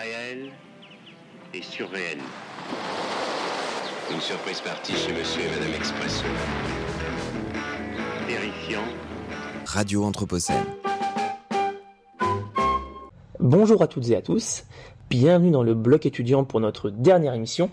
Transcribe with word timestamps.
réel 0.00 0.50
et 1.52 1.62
surréel. 1.62 2.18
Une 4.10 4.20
surprise 4.20 4.60
partie 4.60 4.94
chez 4.94 5.12
Monsieur 5.12 5.42
et 5.42 5.50
Madame 5.50 5.74
Expresso. 5.74 6.24
Terrifiant. 8.26 8.84
Radio 9.66 10.04
Anthropocène. 10.04 10.64
Bonjour 13.40 13.82
à 13.82 13.88
toutes 13.88 14.08
et 14.08 14.16
à 14.16 14.22
tous, 14.22 14.64
bienvenue 15.10 15.50
dans 15.50 15.62
le 15.62 15.74
bloc 15.74 16.06
étudiant 16.06 16.44
pour 16.44 16.60
notre 16.60 16.88
dernière 16.88 17.34
émission. 17.34 17.70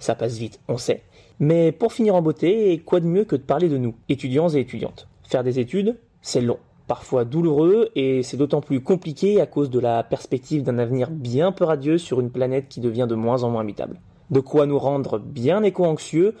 Ça 0.00 0.16
passe 0.16 0.38
vite, 0.38 0.58
on 0.66 0.76
sait. 0.76 1.04
Mais 1.38 1.70
pour 1.70 1.92
finir 1.92 2.16
en 2.16 2.22
beauté, 2.22 2.82
quoi 2.84 2.98
de 2.98 3.06
mieux 3.06 3.24
que 3.24 3.36
de 3.36 3.42
parler 3.42 3.68
de 3.68 3.78
nous, 3.78 3.94
étudiants 4.08 4.48
et 4.48 4.58
étudiantes? 4.58 5.06
Faire 5.22 5.44
des 5.44 5.60
études, 5.60 5.96
c'est 6.20 6.40
long, 6.40 6.58
parfois 6.90 7.24
douloureux, 7.24 7.88
et 7.94 8.24
c'est 8.24 8.36
d'autant 8.36 8.60
plus 8.60 8.80
compliqué 8.80 9.40
à 9.40 9.46
cause 9.46 9.70
de 9.70 9.78
la 9.78 10.02
perspective 10.02 10.64
d'un 10.64 10.76
avenir 10.80 11.08
bien 11.08 11.52
peu 11.52 11.62
radieux 11.62 11.98
sur 11.98 12.18
une 12.18 12.32
planète 12.32 12.68
qui 12.68 12.80
devient 12.80 13.06
de 13.08 13.14
moins 13.14 13.44
en 13.44 13.50
moins 13.50 13.60
habitable. 13.60 14.00
De 14.32 14.40
quoi 14.40 14.66
nous 14.66 14.76
rendre 14.76 15.20
bien 15.20 15.62
éco-anxieux, 15.62 16.34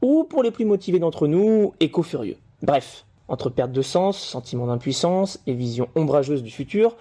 ou 0.00 0.24
pour 0.24 0.42
les 0.42 0.52
plus 0.52 0.64
motivés 0.64 1.00
d'entre 1.00 1.26
nous, 1.26 1.74
éco-furieux. 1.80 2.38
Bref, 2.62 3.04
entre 3.28 3.50
perte 3.50 3.72
de 3.72 3.82
sens, 3.82 4.18
sentiment 4.18 4.68
d'impuissance 4.68 5.38
et 5.46 5.52
vision 5.52 5.88
ombrageuse 5.94 6.42
du 6.42 6.50
futur, 6.50 6.96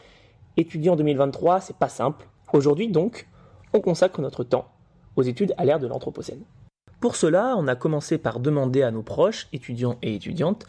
étudier 0.57 0.89
en 0.89 0.97
2023, 0.97 1.61
c'est 1.61 1.77
pas 1.77 1.87
simple. 1.87 2.27
Aujourd'hui 2.51 2.89
donc, 2.89 3.29
on 3.73 3.79
consacre 3.79 4.19
notre 4.19 4.43
temps 4.43 4.65
aux 5.15 5.23
études 5.23 5.53
à 5.55 5.63
l'ère 5.63 5.79
de 5.79 5.87
l'Anthropocène. 5.87 6.43
Pour 6.99 7.15
cela, 7.15 7.55
on 7.57 7.69
a 7.69 7.75
commencé 7.75 8.17
par 8.17 8.41
demander 8.41 8.81
à 8.81 8.91
nos 8.91 9.03
proches, 9.03 9.47
étudiants 9.53 9.95
et 10.01 10.15
étudiantes, 10.15 10.65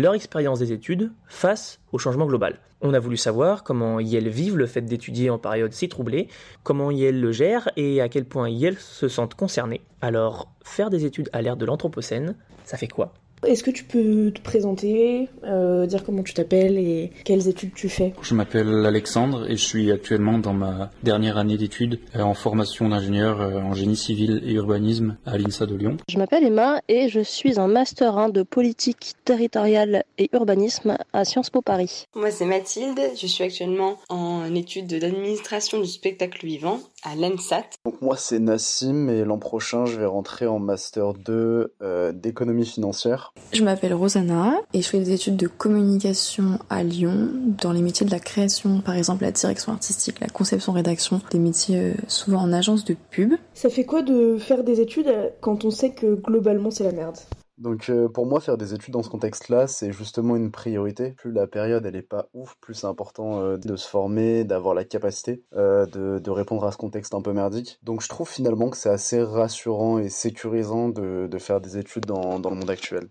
leur 0.00 0.14
expérience 0.14 0.58
des 0.58 0.72
études 0.72 1.12
face 1.26 1.80
au 1.92 1.98
changement 1.98 2.26
global. 2.26 2.58
On 2.80 2.94
a 2.94 3.00
voulu 3.00 3.16
savoir 3.16 3.64
comment 3.64 3.98
elles 3.98 4.28
vivent 4.28 4.56
le 4.56 4.66
fait 4.66 4.82
d'étudier 4.82 5.30
en 5.30 5.38
période 5.38 5.72
si 5.72 5.88
troublée, 5.88 6.28
comment 6.62 6.90
elles 6.90 7.20
le 7.20 7.32
gèrent 7.32 7.70
et 7.76 8.00
à 8.00 8.08
quel 8.08 8.24
point 8.24 8.48
elles 8.48 8.78
se 8.78 9.08
sentent 9.08 9.34
concernées. 9.34 9.80
Alors, 10.00 10.52
faire 10.62 10.90
des 10.90 11.04
études 11.04 11.28
à 11.32 11.42
l'ère 11.42 11.56
de 11.56 11.66
l'Anthropocène, 11.66 12.36
ça 12.64 12.76
fait 12.76 12.86
quoi? 12.86 13.14
Est-ce 13.46 13.62
que 13.62 13.70
tu 13.70 13.84
peux 13.84 14.32
te 14.32 14.40
présenter, 14.40 15.28
euh, 15.44 15.86
dire 15.86 16.04
comment 16.04 16.22
tu 16.22 16.34
t'appelles 16.34 16.78
et 16.78 17.12
quelles 17.24 17.48
études 17.48 17.74
tu 17.74 17.88
fais? 17.88 18.12
Je 18.22 18.34
m'appelle 18.34 18.84
Alexandre 18.84 19.48
et 19.48 19.56
je 19.56 19.62
suis 19.62 19.92
actuellement 19.92 20.38
dans 20.38 20.54
ma 20.54 20.90
dernière 21.02 21.38
année 21.38 21.56
d'études 21.56 22.00
euh, 22.16 22.22
en 22.22 22.34
formation 22.34 22.88
d'ingénieur 22.88 23.40
euh, 23.40 23.60
en 23.60 23.74
génie 23.74 23.96
civil 23.96 24.42
et 24.44 24.52
urbanisme 24.54 25.16
à 25.24 25.38
l'INSA 25.38 25.66
de 25.66 25.76
Lyon. 25.76 25.96
Je 26.08 26.18
m'appelle 26.18 26.44
Emma 26.44 26.80
et 26.88 27.08
je 27.08 27.20
suis 27.20 27.58
en 27.58 27.68
master 27.68 28.18
1 28.18 28.30
de 28.30 28.42
politique 28.42 29.14
territoriale 29.24 30.04
et 30.18 30.28
urbanisme 30.32 30.98
à 31.12 31.24
Sciences 31.24 31.50
Po 31.50 31.62
Paris. 31.62 32.06
Moi 32.14 32.30
c'est 32.30 32.44
Mathilde, 32.44 33.00
je 33.20 33.26
suis 33.26 33.44
actuellement 33.44 33.98
en 34.08 34.54
études 34.54 34.98
d'administration 34.98 35.80
du 35.80 35.88
spectacle 35.88 36.44
vivant 36.44 36.80
à 37.04 37.14
l'ENSAT. 37.14 37.64
Donc 37.84 38.00
moi 38.02 38.16
c'est 38.16 38.40
Nassim 38.40 39.08
et 39.08 39.24
l'an 39.24 39.38
prochain 39.38 39.86
je 39.86 39.98
vais 39.98 40.06
rentrer 40.06 40.46
en 40.46 40.58
master 40.58 41.14
2 41.14 41.74
d'économie 42.14 42.66
financière 42.66 43.27
je 43.52 43.64
m'appelle 43.64 43.94
Rosanna 43.94 44.60
et 44.74 44.82
je 44.82 44.88
fais 44.88 44.98
des 44.98 45.12
études 45.12 45.36
de 45.36 45.46
communication 45.46 46.58
à 46.70 46.82
Lyon 46.82 47.30
dans 47.60 47.72
les 47.72 47.82
métiers 47.82 48.06
de 48.06 48.10
la 48.10 48.20
création, 48.20 48.80
par 48.80 48.94
exemple 48.94 49.24
la 49.24 49.32
direction 49.32 49.72
artistique, 49.72 50.20
la 50.20 50.28
conception, 50.28 50.72
rédaction, 50.72 51.20
des 51.30 51.38
métiers 51.38 51.78
euh, 51.78 51.94
souvent 52.08 52.40
en 52.40 52.52
agence 52.52 52.84
de 52.84 52.96
pub. 53.10 53.34
Ça 53.54 53.70
fait 53.70 53.84
quoi 53.84 54.02
de 54.02 54.36
faire 54.38 54.64
des 54.64 54.80
études 54.80 55.12
quand 55.40 55.64
on 55.64 55.70
sait 55.70 55.90
que 55.90 56.14
globalement 56.14 56.70
c'est 56.70 56.84
la 56.84 56.92
merde? 56.92 57.16
Donc 57.58 57.90
euh, 57.90 58.08
pour 58.08 58.24
moi, 58.24 58.40
faire 58.40 58.56
des 58.56 58.72
études 58.72 58.94
dans 58.94 59.02
ce 59.02 59.10
contexte-là, 59.10 59.66
c'est 59.66 59.92
justement 59.92 60.36
une 60.36 60.52
priorité. 60.52 61.10
Plus 61.10 61.32
la 61.32 61.48
période, 61.48 61.84
elle 61.84 61.96
est 61.96 62.02
pas 62.02 62.28
ouf, 62.32 62.54
plus 62.60 62.74
c'est 62.74 62.86
important 62.86 63.40
euh, 63.40 63.56
de 63.56 63.74
se 63.74 63.88
former, 63.88 64.44
d'avoir 64.44 64.74
la 64.74 64.84
capacité 64.84 65.42
euh, 65.54 65.84
de, 65.86 66.20
de, 66.20 66.30
répondre 66.30 66.64
à 66.64 66.70
ce 66.70 66.76
contexte 66.76 67.14
un 67.14 67.20
peu 67.20 67.32
merdique. 67.32 67.80
Donc 67.82 68.00
je 68.00 68.08
trouve 68.08 68.28
finalement 68.28 68.70
que 68.70 68.76
c'est 68.76 68.88
assez 68.88 69.20
rassurant 69.20 69.98
et 69.98 70.08
sécurisant 70.08 70.88
de, 70.88 71.26
de 71.26 71.38
faire 71.38 71.60
des 71.60 71.78
études 71.78 72.06
dans, 72.06 72.38
dans, 72.38 72.50
le 72.50 72.56
monde 72.56 72.70
actuel. 72.70 73.08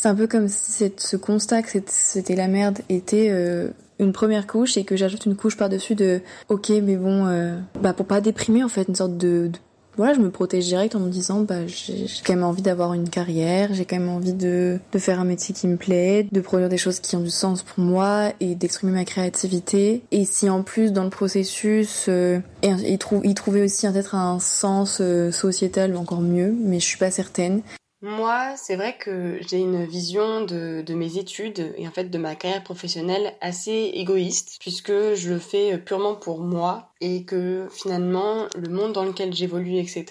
C'est 0.00 0.08
un 0.08 0.14
peu 0.14 0.26
comme 0.26 0.48
si 0.48 0.92
ce 0.96 1.16
constat 1.16 1.62
que 1.62 1.70
c'était 1.86 2.36
la 2.36 2.46
merde 2.46 2.78
était 2.88 3.34
une 3.98 4.12
première 4.12 4.46
couche 4.46 4.76
et 4.76 4.84
que 4.84 4.96
j'ajoute 4.96 5.26
une 5.26 5.34
couche 5.34 5.56
par-dessus 5.56 5.96
de 5.96 6.20
ok 6.48 6.70
mais 6.84 6.94
bon 6.94 7.26
bah 7.82 7.92
pour 7.92 8.06
pas 8.06 8.20
déprimer 8.20 8.62
en 8.62 8.68
fait 8.68 8.86
une 8.88 8.94
sorte 8.94 9.16
de 9.16 9.50
voilà, 9.98 10.14
je 10.14 10.20
me 10.20 10.30
protège 10.30 10.64
direct 10.64 10.94
en 10.94 11.00
me 11.00 11.10
disant 11.10 11.40
bah 11.40 11.66
j'ai 11.66 12.06
quand 12.24 12.32
même 12.32 12.44
envie 12.44 12.62
d'avoir 12.62 12.94
une 12.94 13.10
carrière, 13.10 13.74
j'ai 13.74 13.84
quand 13.84 13.98
même 13.98 14.08
envie 14.08 14.32
de, 14.32 14.78
de 14.92 14.98
faire 15.00 15.18
un 15.18 15.24
métier 15.24 15.52
qui 15.52 15.66
me 15.66 15.76
plaît, 15.76 16.28
de 16.30 16.40
produire 16.40 16.68
des 16.68 16.78
choses 16.78 17.00
qui 17.00 17.16
ont 17.16 17.20
du 17.20 17.30
sens 17.30 17.64
pour 17.64 17.82
moi 17.82 18.32
et 18.38 18.54
d'exprimer 18.54 18.92
ma 18.92 19.04
créativité. 19.04 20.02
Et 20.12 20.24
si 20.24 20.48
en 20.48 20.62
plus 20.62 20.92
dans 20.92 21.02
le 21.02 21.10
processus 21.10 22.06
euh, 22.08 22.38
et, 22.62 22.98
aussi 23.60 23.88
peut-être 23.88 24.14
un 24.14 24.38
sens 24.38 24.98
euh, 25.00 25.32
sociétal 25.32 25.96
encore 25.96 26.20
mieux, 26.20 26.54
mais 26.56 26.78
je 26.78 26.84
suis 26.84 26.98
pas 26.98 27.10
certaine. 27.10 27.62
Moi, 28.00 28.54
c'est 28.56 28.76
vrai 28.76 28.96
que 28.96 29.40
j'ai 29.48 29.58
une 29.58 29.84
vision 29.84 30.44
de, 30.44 30.84
mes 30.94 31.18
études 31.18 31.74
et 31.76 31.88
en 31.88 31.90
fait 31.90 32.04
de 32.04 32.18
ma 32.18 32.36
carrière 32.36 32.62
professionnelle 32.62 33.34
assez 33.40 33.90
égoïste 33.94 34.58
puisque 34.60 35.14
je 35.14 35.30
le 35.30 35.40
fais 35.40 35.78
purement 35.78 36.14
pour 36.14 36.40
moi 36.40 36.92
et 37.00 37.24
que 37.24 37.68
finalement 37.70 38.46
le 38.56 38.68
monde 38.68 38.92
dans 38.92 39.04
lequel 39.04 39.32
j'évolue, 39.32 39.76
etc., 39.76 40.04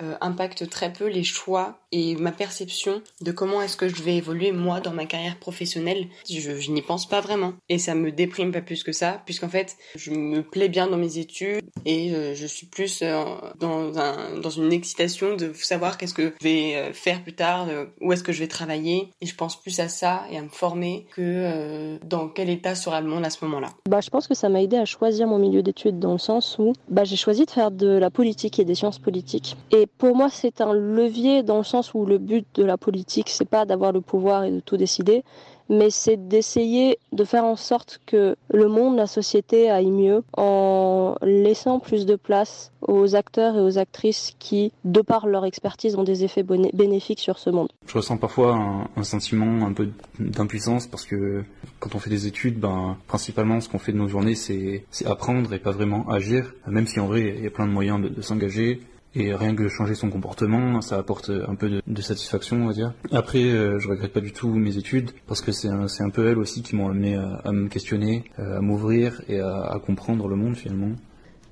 euh, 0.00 0.14
impacte 0.20 0.68
très 0.70 0.92
peu 0.92 1.06
les 1.06 1.24
choix 1.24 1.78
et 1.92 2.16
ma 2.16 2.32
perception 2.32 3.02
de 3.20 3.32
comment 3.32 3.60
est-ce 3.60 3.76
que 3.76 3.88
je 3.88 4.02
vais 4.02 4.16
évoluer 4.16 4.52
moi 4.52 4.80
dans 4.80 4.92
ma 4.92 5.04
carrière 5.04 5.38
professionnelle. 5.38 6.06
Je, 6.28 6.70
n'y 6.70 6.82
pense 6.82 7.06
pas 7.06 7.20
vraiment 7.20 7.52
et 7.68 7.78
ça 7.78 7.94
me 7.94 8.10
déprime 8.10 8.50
pas 8.50 8.62
plus 8.62 8.82
que 8.82 8.92
ça 8.92 9.20
puisqu'en 9.26 9.48
fait 9.48 9.76
je 9.94 10.10
me 10.10 10.42
plais 10.42 10.68
bien 10.68 10.86
dans 10.86 10.96
mes 10.96 11.18
études 11.18 11.62
et 11.84 12.14
euh, 12.14 12.34
je 12.34 12.46
suis 12.46 12.66
plus 12.66 13.00
euh, 13.02 13.22
dans, 13.58 13.98
un, 13.98 14.38
dans 14.38 14.50
une 14.50 14.72
excitation 14.72 15.36
de 15.36 15.52
savoir 15.52 15.98
qu'est-ce 15.98 16.14
que 16.14 16.32
je 16.40 16.44
vais 16.44 16.92
faire 16.94 17.22
plus 17.22 17.34
tard, 17.34 17.68
où 18.00 18.12
est-ce 18.12 18.22
que 18.22 18.32
je 18.32 18.40
vais 18.40 18.48
travailler 18.48 19.10
et 19.20 19.26
je 19.26 19.34
pense 19.34 19.60
plus 19.60 19.80
à 19.80 19.88
ça 19.88 20.24
et 20.30 20.38
à 20.38 20.42
me 20.42 20.48
former 20.48 21.06
que 21.14 21.98
dans 22.04 22.28
quel 22.28 22.48
état 22.48 22.74
sera 22.74 23.00
le 23.00 23.08
monde 23.08 23.24
à 23.24 23.30
ce 23.30 23.44
moment-là. 23.44 23.68
Bah 23.88 24.00
je 24.00 24.10
pense 24.10 24.28
que 24.28 24.34
ça 24.34 24.48
m'a 24.48 24.62
aidé 24.62 24.76
à 24.76 24.84
choisir 24.84 25.26
mon 25.26 25.38
milieu 25.38 25.62
d'études 25.62 25.98
dans 25.98 26.18
sens 26.22 26.56
où 26.58 26.72
bah, 26.88 27.04
j'ai 27.04 27.16
choisi 27.16 27.44
de 27.44 27.50
faire 27.50 27.70
de 27.70 27.88
la 27.88 28.10
politique 28.10 28.58
et 28.58 28.64
des 28.64 28.74
sciences 28.74 28.98
politiques. 28.98 29.56
Et 29.70 29.86
pour 29.86 30.16
moi, 30.16 30.28
c'est 30.30 30.60
un 30.60 30.72
levier 30.72 31.42
dans 31.42 31.58
le 31.58 31.64
sens 31.64 31.94
où 31.94 32.06
le 32.06 32.18
but 32.18 32.46
de 32.54 32.64
la 32.64 32.76
politique, 32.76 33.28
c'est 33.28 33.48
pas 33.48 33.64
d'avoir 33.64 33.92
le 33.92 34.00
pouvoir 34.00 34.44
et 34.44 34.50
de 34.50 34.60
tout 34.60 34.76
décider, 34.76 35.24
mais 35.72 35.90
c'est 35.90 36.28
d'essayer 36.28 36.98
de 37.12 37.24
faire 37.24 37.44
en 37.44 37.56
sorte 37.56 37.98
que 38.06 38.36
le 38.52 38.68
monde, 38.68 38.96
la 38.96 39.06
société 39.06 39.70
aille 39.70 39.90
mieux 39.90 40.22
en 40.36 41.16
laissant 41.22 41.80
plus 41.80 42.04
de 42.04 42.14
place 42.14 42.72
aux 42.82 43.16
acteurs 43.16 43.56
et 43.56 43.60
aux 43.60 43.78
actrices 43.78 44.34
qui, 44.38 44.72
de 44.84 45.00
par 45.00 45.26
leur 45.26 45.46
expertise, 45.46 45.96
ont 45.96 46.02
des 46.04 46.24
effets 46.24 46.42
bénéfiques 46.42 47.20
sur 47.20 47.38
ce 47.38 47.48
monde. 47.48 47.68
Je 47.86 47.94
ressens 47.94 48.18
parfois 48.18 48.86
un, 48.96 49.02
sentiment 49.02 49.66
un 49.66 49.72
peu 49.72 49.88
d'impuissance 50.18 50.86
parce 50.86 51.06
que 51.06 51.42
quand 51.80 51.94
on 51.94 51.98
fait 51.98 52.10
des 52.10 52.26
études, 52.26 52.60
ben, 52.60 52.98
principalement 53.06 53.60
ce 53.60 53.68
qu'on 53.68 53.78
fait 53.78 53.92
de 53.92 53.98
nos 53.98 54.08
journées, 54.08 54.34
c'est 54.34 54.84
apprendre 55.06 55.52
et 55.54 55.58
pas 55.58 55.70
vraiment 55.70 56.08
agir, 56.10 56.52
même 56.66 56.86
si 56.86 57.00
en 57.00 57.06
vrai 57.06 57.34
il 57.38 57.44
y 57.44 57.46
a 57.46 57.50
plein 57.50 57.66
de 57.66 57.72
moyens 57.72 58.00
de 58.00 58.22
s'engager. 58.22 58.82
Et 59.14 59.34
rien 59.34 59.54
que 59.54 59.68
changer 59.68 59.94
son 59.94 60.08
comportement, 60.08 60.80
ça 60.80 60.96
apporte 60.96 61.30
un 61.30 61.54
peu 61.54 61.82
de, 61.86 62.02
satisfaction, 62.02 62.62
on 62.62 62.66
va 62.68 62.72
dire. 62.72 62.94
Après, 63.10 63.42
euh, 63.42 63.78
je 63.78 63.88
regrette 63.88 64.12
pas 64.12 64.20
du 64.20 64.32
tout 64.32 64.48
mes 64.48 64.78
études, 64.78 65.10
parce 65.26 65.42
que 65.42 65.52
c'est 65.52 65.68
un, 65.68 65.86
un, 65.86 66.10
peu 66.10 66.28
elles 66.28 66.38
aussi 66.38 66.62
qui 66.62 66.76
m'ont 66.76 66.88
amené 66.88 67.16
à, 67.16 67.52
me 67.52 67.68
questionner, 67.68 68.24
euh, 68.38 68.58
à 68.58 68.60
m'ouvrir 68.60 69.20
et 69.28 69.40
à, 69.40 69.78
comprendre 69.84 70.28
le 70.28 70.36
monde 70.36 70.56
finalement. 70.56 70.92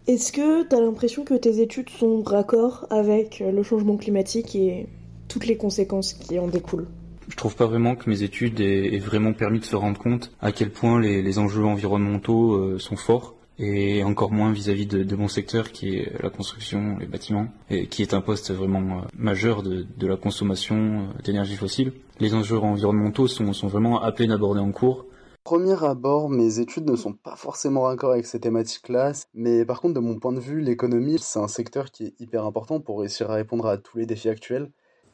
Est-ce 0.07 0.33
que 0.33 0.67
tu 0.67 0.75
as 0.75 0.81
l'impression 0.81 1.25
que 1.25 1.35
tes 1.35 1.61
études 1.61 1.91
sont 1.91 2.23
raccord 2.23 2.87
avec 2.91 3.43
le 3.47 3.63
changement 3.63 3.97
climatique 3.97 4.57
et 4.57 4.87
toutes 5.29 5.47
les 5.47 5.57
conséquences 5.57 6.15
qui 6.15 6.39
en 6.39 6.49
découlent? 6.49 6.89
Je 7.29 7.37
trouve 7.37 7.55
pas 7.55 7.67
vraiment 7.67 7.95
que 7.95 8.09
mes 8.09 8.23
études 8.23 8.61
aient, 8.61 8.99
vraiment 8.99 9.33
permis 9.33 9.61
de 9.61 9.65
se 9.65 9.77
rendre 9.77 9.99
compte 9.99 10.33
à 10.41 10.51
quel 10.51 10.71
point 10.71 11.01
les, 11.01 11.23
les 11.23 11.39
enjeux 11.39 11.65
environnementaux 11.65 12.55
euh, 12.55 12.79
sont 12.79 12.97
forts 12.97 13.37
et 13.61 14.03
encore 14.05 14.33
moins 14.33 14.53
vis-à-vis 14.53 14.87
de, 14.87 15.17
mon 15.17 15.29
secteur 15.29 15.71
qui 15.71 15.97
est 15.97 16.23
la 16.23 16.31
construction, 16.31 16.97
les 16.99 17.07
bâtiments, 17.07 17.49
et 17.69 17.87
qui 17.89 18.01
est 18.01 18.15
un 18.15 18.23
poste 18.23 18.51
vraiment 18.53 19.01
euh, 19.01 19.03
majeur 19.15 19.63
de, 19.63 20.07
la 20.07 20.17
consommation 20.17 21.01
euh, 21.01 21.23
d'énergie 21.23 21.57
fossile. 21.57 21.93
Les 22.21 22.35
enjeux 22.35 22.59
environnementaux 22.59 23.29
sont, 23.29 23.53
sont 23.53 23.69
vraiment 23.69 24.03
à 24.03 24.13
peine 24.13 24.33
abordés 24.33 24.61
en 24.61 24.73
cours. 24.73 25.05
Premier 25.45 25.83
abord, 25.85 26.31
mes 26.31 26.59
études 26.59 26.89
ne 26.89 26.97
sont 26.97 27.13
pas 27.13 27.37
forcément 27.37 27.83
raccord 27.83 28.13
avec 28.13 28.25
ces 28.25 28.41
thématiques-là, 28.41 29.13
mais 29.35 29.67
par 29.67 29.81
contre, 29.83 29.95
de 29.95 30.01
mon 30.01 30.19
point 30.19 30.33
de 30.33 30.41
vue, 30.41 30.61
l'économie, 30.61 31.19
c'est 31.19 31.39
un 31.39 31.49
secteur 31.49 31.91
qui 31.91 32.07
est 32.07 32.15
hyper 32.19 32.47
important 32.47 32.81
pour 32.81 33.01
réussir 33.01 33.31
à 33.31 33.35
répondre 33.35 33.67
à 33.67 33.77
tous 33.77 33.99
les 33.99 34.07
défis 34.07 34.31
actuels 34.31 34.71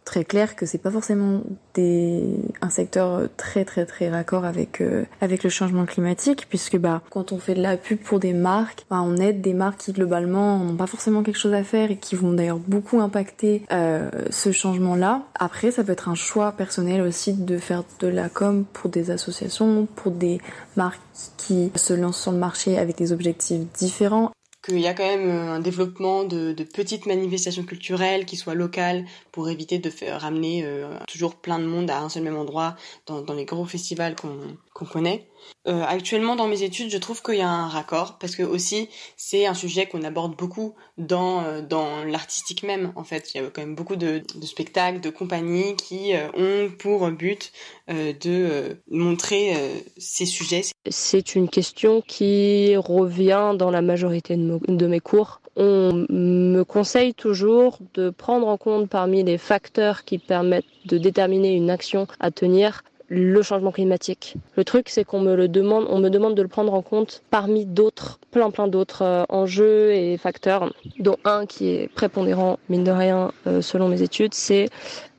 très 0.06 0.24
clair 0.24 0.56
que 0.56 0.64
c'est 0.64 0.78
pas 0.78 0.90
forcément 0.90 1.42
des 1.74 2.22
un 2.62 2.70
secteur 2.70 3.28
très 3.36 3.64
très 3.66 3.84
très 3.84 4.08
raccord 4.08 4.44
avec 4.44 4.80
euh, 4.80 5.04
avec 5.20 5.42
le 5.42 5.50
changement 5.50 5.84
climatique 5.84 6.46
puisque 6.48 6.78
bah 6.78 7.02
quand 7.10 7.32
on 7.32 7.38
fait 7.38 7.54
de 7.54 7.60
la 7.60 7.76
pub 7.76 7.98
pour 7.98 8.20
des 8.20 8.32
marques 8.32 8.86
bah, 8.88 9.02
on 9.02 9.16
aide 9.16 9.42
des 9.42 9.52
marques 9.52 9.78
qui 9.78 9.92
globalement 9.92 10.58
n'ont 10.60 10.76
pas 10.76 10.86
forcément 10.86 11.24
quelque 11.24 11.38
chose 11.38 11.52
à 11.52 11.64
faire 11.64 11.90
et 11.90 11.96
qui 11.96 12.14
vont 12.14 12.32
d'ailleurs 12.32 12.60
beaucoup 12.60 13.00
impacter 13.00 13.62
euh, 13.72 14.08
ce 14.30 14.52
changement 14.52 14.94
là 14.94 15.22
après 15.34 15.72
ça 15.72 15.82
peut 15.82 15.92
être 15.92 16.08
un 16.08 16.14
choix 16.14 16.52
personnel 16.52 17.00
aussi 17.02 17.32
de 17.32 17.58
faire 17.58 17.82
de 17.98 18.06
la 18.06 18.28
com 18.28 18.64
pour 18.72 18.88
des 18.90 19.10
associations 19.10 19.88
pour 19.96 20.12
des 20.12 20.40
marques 20.76 21.00
qui 21.36 21.72
se 21.74 21.94
lancent 21.94 22.22
sur 22.22 22.32
le 22.32 22.38
marché 22.38 22.78
avec 22.78 22.96
des 22.96 23.12
objectifs 23.12 23.62
différents 23.74 24.30
qu'il 24.66 24.80
y 24.80 24.86
a 24.86 24.94
quand 24.94 25.06
même 25.06 25.30
un 25.30 25.60
développement 25.60 26.24
de, 26.24 26.52
de, 26.52 26.64
petites 26.64 27.06
manifestations 27.06 27.64
culturelles 27.64 28.26
qui 28.26 28.36
soient 28.36 28.54
locales 28.54 29.04
pour 29.32 29.48
éviter 29.48 29.78
de 29.78 29.90
faire 29.90 30.20
ramener 30.20 30.64
euh, 30.64 30.98
toujours 31.08 31.36
plein 31.36 31.58
de 31.58 31.64
monde 31.64 31.90
à 31.90 32.00
un 32.00 32.08
seul 32.08 32.24
même 32.24 32.36
endroit 32.36 32.76
dans, 33.06 33.22
dans 33.22 33.34
les 33.34 33.44
gros 33.44 33.64
festivals 33.64 34.16
qu'on 34.16 34.56
qu'on 34.76 34.84
connaît. 34.84 35.26
Euh, 35.68 35.82
actuellement 35.86 36.36
dans 36.36 36.48
mes 36.48 36.62
études, 36.62 36.90
je 36.90 36.98
trouve 36.98 37.22
qu'il 37.22 37.36
y 37.36 37.40
a 37.40 37.48
un 37.48 37.68
raccord 37.68 38.18
parce 38.18 38.36
que 38.36 38.42
aussi 38.42 38.88
c'est 39.16 39.46
un 39.46 39.54
sujet 39.54 39.86
qu'on 39.86 40.02
aborde 40.02 40.36
beaucoup 40.36 40.74
dans 40.98 41.42
euh, 41.44 41.62
dans 41.62 42.04
l'artistique 42.04 42.62
même. 42.62 42.92
En 42.94 43.04
fait, 43.04 43.34
il 43.34 43.40
y 43.40 43.44
a 43.44 43.48
quand 43.48 43.62
même 43.62 43.74
beaucoup 43.74 43.96
de, 43.96 44.22
de 44.34 44.46
spectacles, 44.46 45.00
de 45.00 45.08
compagnies 45.08 45.76
qui 45.76 46.14
euh, 46.14 46.28
ont 46.36 46.70
pour 46.70 47.10
but 47.10 47.52
euh, 47.88 48.12
de 48.20 48.76
montrer 48.90 49.54
ces 49.96 50.26
sujets. 50.26 50.62
C'est 50.90 51.34
une 51.34 51.48
question 51.48 52.02
qui 52.02 52.76
revient 52.76 53.54
dans 53.58 53.70
la 53.70 53.80
majorité 53.80 54.36
de 54.36 54.86
mes 54.86 55.00
cours. 55.00 55.40
On 55.56 56.04
me 56.10 56.64
conseille 56.64 57.14
toujours 57.14 57.78
de 57.94 58.10
prendre 58.10 58.46
en 58.46 58.58
compte 58.58 58.90
parmi 58.90 59.24
les 59.24 59.38
facteurs 59.38 60.04
qui 60.04 60.18
permettent 60.18 60.66
de 60.84 60.98
déterminer 60.98 61.54
une 61.54 61.70
action 61.70 62.06
à 62.20 62.30
tenir 62.30 62.82
le 63.08 63.42
changement 63.42 63.72
climatique. 63.72 64.34
Le 64.56 64.64
truc, 64.64 64.88
c'est 64.88 65.04
qu'on 65.04 65.20
me 65.20 65.34
le 65.34 65.48
demande, 65.48 65.86
on 65.88 65.98
me 65.98 66.08
demande 66.08 66.34
de 66.34 66.42
le 66.42 66.48
prendre 66.48 66.74
en 66.74 66.82
compte 66.82 67.22
parmi 67.30 67.66
d'autres, 67.66 68.18
plein 68.30 68.50
plein 68.50 68.68
d'autres 68.68 69.02
euh, 69.02 69.24
enjeux 69.28 69.92
et 69.92 70.16
facteurs, 70.16 70.72
dont 70.98 71.16
un 71.24 71.46
qui 71.46 71.68
est 71.68 71.88
prépondérant, 71.92 72.58
mine 72.68 72.84
de 72.84 72.90
rien, 72.90 73.32
euh, 73.46 73.62
selon 73.62 73.88
mes 73.88 74.02
études, 74.02 74.34
c'est 74.34 74.68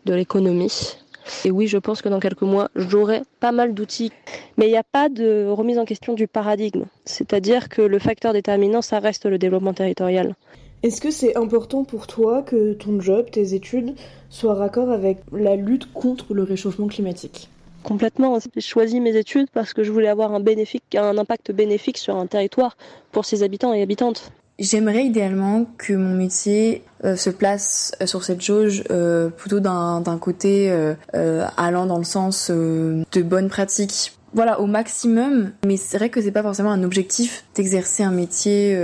de 0.06 0.14
l'économie. 0.14 0.98
Et 1.46 1.52
oui, 1.52 1.68
je 1.68 1.78
pense 1.78 2.02
que 2.02 2.10
dans 2.10 2.20
quelques 2.20 2.42
mois, 2.42 2.70
j'aurai 2.76 3.22
pas 3.40 3.52
mal 3.52 3.74
d'outils. 3.74 4.12
Mais 4.58 4.68
il 4.68 4.72
n'y 4.72 4.78
a 4.78 4.84
pas 4.84 5.10
de 5.10 5.48
remise 5.48 5.78
en 5.78 5.86
question 5.86 6.14
du 6.14 6.28
paradigme. 6.28 6.86
C'est-à-dire 7.06 7.70
que 7.70 7.82
le 7.82 8.00
facteur 8.00 8.34
déterminant, 8.34 8.82
ça 8.82 9.00
reste 9.00 9.26
le 9.26 9.38
développement 9.38 9.74
territorial. 9.74 10.36
Est-ce 10.84 11.02
que 11.02 11.12
c'est 11.12 11.36
important 11.36 11.84
pour 11.84 12.08
toi 12.08 12.44
que 12.44 12.74
ton 12.74 13.02
job, 13.02 13.30
tes 13.32 13.56
études, 13.56 13.96
soient 14.30 14.54
raccord 14.54 14.92
avec 14.92 15.18
la 15.32 15.56
lutte 15.56 15.92
contre 15.92 16.34
le 16.34 16.44
réchauffement 16.44 16.88
climatique? 16.88 17.50
Complètement. 17.84 18.38
J'ai 18.56 18.62
choisi 18.62 19.00
mes 19.00 19.16
études 19.16 19.50
parce 19.54 19.74
que 19.74 19.84
je 19.84 19.92
voulais 19.92 20.08
avoir 20.08 20.34
un, 20.34 20.40
bénéfique, 20.40 20.96
un 20.96 21.18
impact 21.18 21.52
bénéfique 21.52 21.98
sur 21.98 22.16
un 22.16 22.28
territoire 22.28 22.78
pour 23.12 23.26
ses 23.26 23.44
habitants 23.44 23.74
et 23.74 23.82
habitantes. 23.82 24.32
J'aimerais 24.60 25.06
idéalement 25.06 25.68
que 25.78 25.94
mon 25.94 26.16
métier 26.16 26.84
euh, 27.04 27.16
se 27.16 27.30
place 27.30 27.96
euh, 28.02 28.08
sur 28.08 28.24
cette 28.24 28.42
jauge 28.42 28.84
euh, 28.90 29.30
plutôt 29.30 29.60
d'un 29.60 30.18
côté 30.20 30.72
euh, 30.72 30.96
euh, 31.14 31.46
allant 31.58 31.86
dans 31.86 32.00
le 32.00 32.04
sens 32.04 32.50
euh, 32.50 33.04
de 33.12 33.22
bonnes 33.22 33.50
pratiques. 33.50 34.14
Voilà, 34.34 34.60
au 34.60 34.66
maximum. 34.66 35.52
Mais 35.66 35.78
c'est 35.78 35.98
vrai 35.98 36.10
que 36.10 36.22
c'est 36.22 36.32
pas 36.32 36.42
forcément 36.42 36.72
un 36.72 36.84
objectif 36.84 37.46
d'exercer 37.56 38.04
un 38.04 38.12
métier 38.12 38.78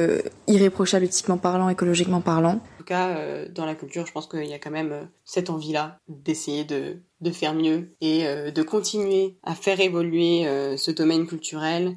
irréprochable 0.48 1.06
éthiquement 1.06 1.38
parlant, 1.38 1.70
écologiquement 1.70 2.22
parlant 2.22 2.62
tout 2.84 2.88
cas, 2.88 3.16
euh, 3.16 3.48
dans 3.50 3.66
la 3.66 3.76
culture, 3.76 4.06
je 4.06 4.12
pense 4.12 4.28
qu'il 4.28 4.46
y 4.46 4.54
a 4.54 4.60
quand 4.60 4.72
même 4.72 5.08
cette 5.24 5.50
envie-là 5.50 6.00
d'essayer 6.10 6.66
de, 6.66 6.98
de 7.24 7.32
faire 7.32 7.54
mieux 7.54 7.96
et 8.02 8.28
euh, 8.28 8.52
de 8.52 8.62
continuer 8.62 9.36
à 9.44 9.56
faire 9.56 9.80
évoluer 9.80 10.46
ce 10.78 10.92
domaine 10.92 11.26
culturel 11.26 11.96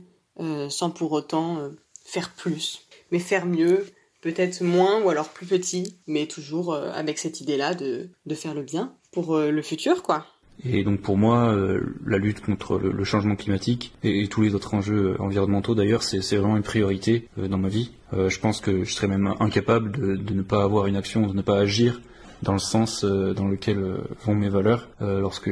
sans 0.69 0.91
pour 0.91 1.13
autant 1.13 1.71
faire 2.05 2.33
plus, 2.35 2.87
mais 3.11 3.19
faire 3.19 3.47
mieux, 3.47 3.87
peut-être 4.21 4.63
moins 4.63 5.03
ou 5.03 5.09
alors 5.09 5.31
plus 5.31 5.47
petit, 5.47 5.97
mais 6.07 6.27
toujours 6.27 6.75
avec 6.75 7.19
cette 7.19 7.41
idée-là 7.41 7.75
de, 7.75 8.11
de 8.27 8.35
faire 8.35 8.55
le 8.55 8.63
bien 8.63 8.95
pour 9.13 9.39
le 9.39 9.63
futur, 9.63 10.03
quoi. 10.03 10.27
Et 10.65 10.85
donc 10.85 11.01
pour 11.01 11.17
moi, 11.17 11.53
euh, 11.53 11.81
la 12.07 12.19
lutte 12.19 12.41
contre 12.41 12.79
le, 12.79 13.05
changement 13.05 13.37
climatique 13.37 13.93
et, 14.03 14.27
tous 14.29 14.43
les 14.43 14.55
autres 14.55 14.75
enjeux 14.75 15.17
environnementaux 15.19 15.75
d'ailleurs, 15.75 16.03
c'est 16.03 16.37
vraiment 16.37 16.57
une 16.57 16.63
priorité 16.63 17.29
euh, 17.39 17.49
dans 17.49 17.59
ma 17.59 17.69
vie. 17.69 17.93
Euh, 18.15 18.29
je 18.29 18.41
pense 18.41 18.61
que 18.61 18.85
je 18.85 18.93
serais 18.93 19.09
même 19.09 19.35
incapable 19.39 19.93
de, 19.93 20.17
de, 20.17 20.35
ne 20.35 20.43
pas 20.43 20.63
avoir 20.63 20.87
une 20.87 20.97
action, 20.97 21.27
de 21.27 21.35
ne 21.35 21.43
pas 21.43 21.59
agir 21.59 22.01
dans 22.43 22.53
le 22.53 22.59
sens 22.59 23.05
euh, 23.05 23.33
dans 23.33 23.49
lequel 23.49 23.79
euh, 23.79 23.99
vont 24.25 24.35
mes 24.35 24.49
valeurs. 24.49 24.89
lorsque 25.01 25.51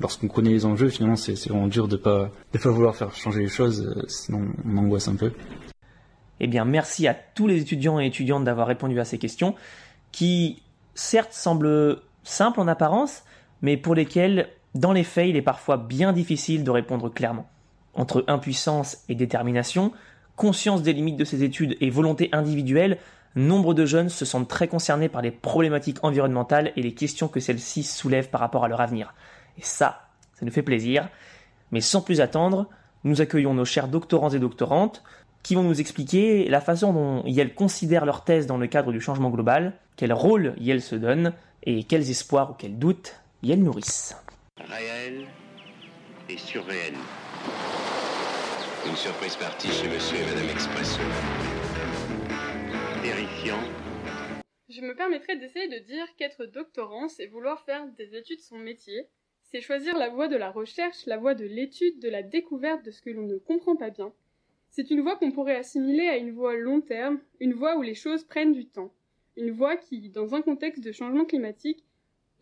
lorsqu'on 0.00 0.28
connaît 0.28 0.50
les 0.50 0.66
enjeux, 0.66 0.88
finalement, 0.88 1.16
c'est 1.16 1.34
vraiment 1.48 1.68
dur 1.68 1.88
de 1.88 1.96
pas 1.96 2.30
de 2.52 2.58
pas 2.58 2.70
vouloir 2.70 2.94
faire 2.96 3.14
changer 3.14 3.40
les 3.40 3.48
choses, 3.48 3.94
sinon 4.08 4.46
on 4.64 4.76
angoisse 4.76 5.08
un 5.08 5.16
peu. 5.16 5.32
Eh 6.40 6.46
bien, 6.46 6.64
merci 6.64 7.08
à 7.08 7.14
tous 7.14 7.46
les 7.46 7.60
étudiants 7.60 7.98
et 7.98 8.06
étudiantes 8.06 8.44
d'avoir 8.44 8.68
répondu 8.68 9.00
à 9.00 9.04
ces 9.04 9.18
questions, 9.18 9.54
qui 10.12 10.62
certes 10.94 11.32
semblent 11.32 12.00
simples 12.22 12.60
en 12.60 12.68
apparence, 12.68 13.24
mais 13.62 13.76
pour 13.76 13.94
lesquels, 13.94 14.48
dans 14.74 14.92
les 14.92 15.04
faits, 15.04 15.28
il 15.28 15.36
est 15.36 15.42
parfois 15.42 15.76
bien 15.76 16.12
difficile 16.12 16.62
de 16.62 16.70
répondre 16.70 17.08
clairement. 17.08 17.48
Entre 17.94 18.24
impuissance 18.28 18.98
et 19.08 19.14
détermination, 19.14 19.92
conscience 20.36 20.82
des 20.82 20.92
limites 20.92 21.16
de 21.16 21.24
ses 21.24 21.42
études 21.42 21.76
et 21.80 21.90
volonté 21.90 22.28
individuelle, 22.32 22.98
nombre 23.38 23.74
de 23.74 23.86
jeunes 23.86 24.08
se 24.08 24.24
sentent 24.24 24.48
très 24.48 24.68
concernés 24.68 25.08
par 25.08 25.22
les 25.22 25.30
problématiques 25.30 26.02
environnementales 26.02 26.72
et 26.76 26.82
les 26.82 26.94
questions 26.94 27.28
que 27.28 27.40
celles-ci 27.40 27.82
soulèvent 27.82 28.30
par 28.30 28.40
rapport 28.40 28.64
à 28.64 28.68
leur 28.68 28.80
avenir. 28.80 29.14
Et 29.58 29.62
ça, 29.62 30.08
ça 30.34 30.44
nous 30.44 30.52
fait 30.52 30.62
plaisir. 30.62 31.08
Mais 31.72 31.80
sans 31.80 32.00
plus 32.00 32.20
attendre, 32.20 32.66
nous 33.04 33.20
accueillons 33.20 33.54
nos 33.54 33.64
chers 33.64 33.88
doctorants 33.88 34.30
et 34.30 34.38
doctorantes 34.38 35.02
qui 35.42 35.54
vont 35.54 35.62
nous 35.62 35.80
expliquer 35.80 36.48
la 36.48 36.60
façon 36.60 36.92
dont 36.92 37.24
elles 37.24 37.54
considèrent 37.54 38.04
leur 38.04 38.24
thèse 38.24 38.46
dans 38.46 38.58
le 38.58 38.66
cadre 38.66 38.92
du 38.92 39.00
changement 39.00 39.30
global, 39.30 39.74
quel 39.96 40.12
rôle 40.12 40.54
elles 40.66 40.82
se 40.82 40.96
donnent 40.96 41.32
et 41.62 41.84
quels 41.84 42.10
espoirs 42.10 42.50
ou 42.50 42.54
quels 42.54 42.78
doutes 42.78 43.14
Yann 43.42 43.62
nourrice. 43.62 44.16
Réel 44.58 45.26
et 46.28 46.36
surréel. 46.36 46.94
Une 48.86 48.96
surprise 48.96 49.36
partie 49.36 49.68
chez 49.68 49.88
Monsieur 49.88 50.18
et 50.18 50.34
Madame 50.34 50.50
Expresso. 50.50 51.00
Je 54.68 54.82
me 54.82 54.94
permettrai 54.94 55.36
d'essayer 55.36 55.68
de 55.68 55.84
dire 55.84 56.06
qu'être 56.16 56.44
doctorant, 56.44 57.08
c'est 57.08 57.26
vouloir 57.26 57.64
faire 57.64 57.86
des 57.96 58.14
études 58.14 58.40
son 58.40 58.58
métier. 58.58 59.06
C'est 59.42 59.62
choisir 59.62 59.96
la 59.96 60.10
voie 60.10 60.28
de 60.28 60.36
la 60.36 60.50
recherche, 60.50 61.06
la 61.06 61.16
voie 61.16 61.34
de 61.34 61.46
l'étude, 61.46 62.00
de 62.00 62.08
la 62.08 62.22
découverte 62.22 62.84
de 62.84 62.90
ce 62.90 63.00
que 63.00 63.10
l'on 63.10 63.26
ne 63.26 63.38
comprend 63.38 63.76
pas 63.76 63.90
bien. 63.90 64.12
C'est 64.70 64.90
une 64.90 65.00
voie 65.00 65.16
qu'on 65.16 65.32
pourrait 65.32 65.56
assimiler 65.56 66.06
à 66.06 66.18
une 66.18 66.32
voie 66.32 66.56
long 66.56 66.82
terme, 66.82 67.18
une 67.40 67.54
voie 67.54 67.76
où 67.76 67.82
les 67.82 67.94
choses 67.94 68.24
prennent 68.24 68.52
du 68.52 68.66
temps. 68.66 68.92
Une 69.36 69.50
voie 69.50 69.76
qui, 69.76 70.10
dans 70.10 70.34
un 70.34 70.42
contexte 70.42 70.84
de 70.84 70.92
changement 70.92 71.24
climatique, 71.24 71.84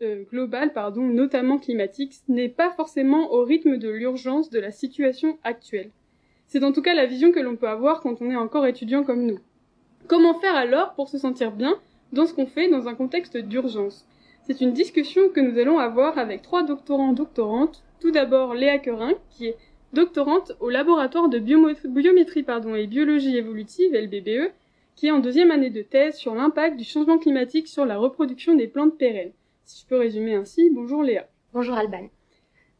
euh, 0.01 0.23
global, 0.25 0.73
pardon, 0.73 1.03
notamment 1.03 1.57
climatique, 1.57 2.13
n'est 2.27 2.49
pas 2.49 2.71
forcément 2.71 3.31
au 3.31 3.43
rythme 3.43 3.77
de 3.77 3.89
l'urgence 3.89 4.49
de 4.49 4.59
la 4.59 4.71
situation 4.71 5.39
actuelle. 5.43 5.91
C'est 6.47 6.63
en 6.63 6.73
tout 6.73 6.81
cas 6.81 6.93
la 6.93 7.05
vision 7.05 7.31
que 7.31 7.39
l'on 7.39 7.55
peut 7.55 7.69
avoir 7.69 8.01
quand 8.01 8.21
on 8.21 8.29
est 8.29 8.35
encore 8.35 8.67
étudiant 8.67 9.03
comme 9.03 9.25
nous. 9.25 9.39
Comment 10.07 10.39
faire 10.39 10.55
alors 10.55 10.93
pour 10.93 11.09
se 11.09 11.17
sentir 11.17 11.51
bien 11.51 11.77
dans 12.13 12.25
ce 12.25 12.33
qu'on 12.33 12.45
fait 12.45 12.69
dans 12.69 12.87
un 12.87 12.95
contexte 12.95 13.37
d'urgence? 13.37 14.05
C'est 14.43 14.61
une 14.61 14.71
discussion 14.71 15.29
que 15.29 15.41
nous 15.41 15.59
allons 15.59 15.79
avoir 15.79 16.17
avec 16.17 16.41
trois 16.41 16.63
doctorants 16.63 17.11
doctorantes. 17.11 17.83
Tout 17.99 18.11
d'abord 18.11 18.53
Léa 18.53 18.77
Querin, 18.77 19.13
qui 19.29 19.47
est 19.47 19.57
doctorante 19.91 20.53
au 20.59 20.69
laboratoire 20.69 21.27
de 21.27 21.39
biométrie 21.39 22.45
et 22.77 22.87
biologie 22.87 23.35
évolutive, 23.35 23.93
LBBE, 23.93 24.51
qui 24.95 25.07
est 25.07 25.11
en 25.11 25.19
deuxième 25.19 25.51
année 25.51 25.71
de 25.71 25.81
thèse 25.81 26.15
sur 26.15 26.35
l'impact 26.35 26.77
du 26.77 26.83
changement 26.83 27.17
climatique 27.17 27.67
sur 27.67 27.85
la 27.85 27.97
reproduction 27.97 28.55
des 28.55 28.67
plantes 28.67 28.97
pérennes 28.97 29.33
si 29.67 29.81
je 29.81 29.87
peux 29.87 29.97
résumer 29.97 30.33
ainsi. 30.33 30.69
Bonjour 30.73 31.03
Léa. 31.03 31.27
Bonjour 31.53 31.75
Alban. 31.75 32.07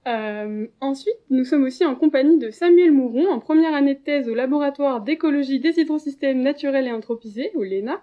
Euh, 0.07 0.67
ensuite, 0.79 1.17
nous 1.29 1.43
sommes 1.43 1.63
aussi 1.63 1.83
en 1.83 1.95
compagnie 1.95 2.37
de 2.37 2.49
Samuel 2.49 2.91
Mouron, 2.91 3.27
en 3.27 3.39
première 3.39 3.73
année 3.73 3.95
de 3.95 3.99
thèse 3.99 4.29
au 4.29 4.35
laboratoire 4.35 5.01
d'écologie 5.01 5.59
des 5.59 5.79
hydrosystèmes 5.79 6.41
naturels 6.41 6.87
et 6.87 6.93
anthropisés, 6.93 7.51
au 7.55 7.63
LENA, 7.63 8.01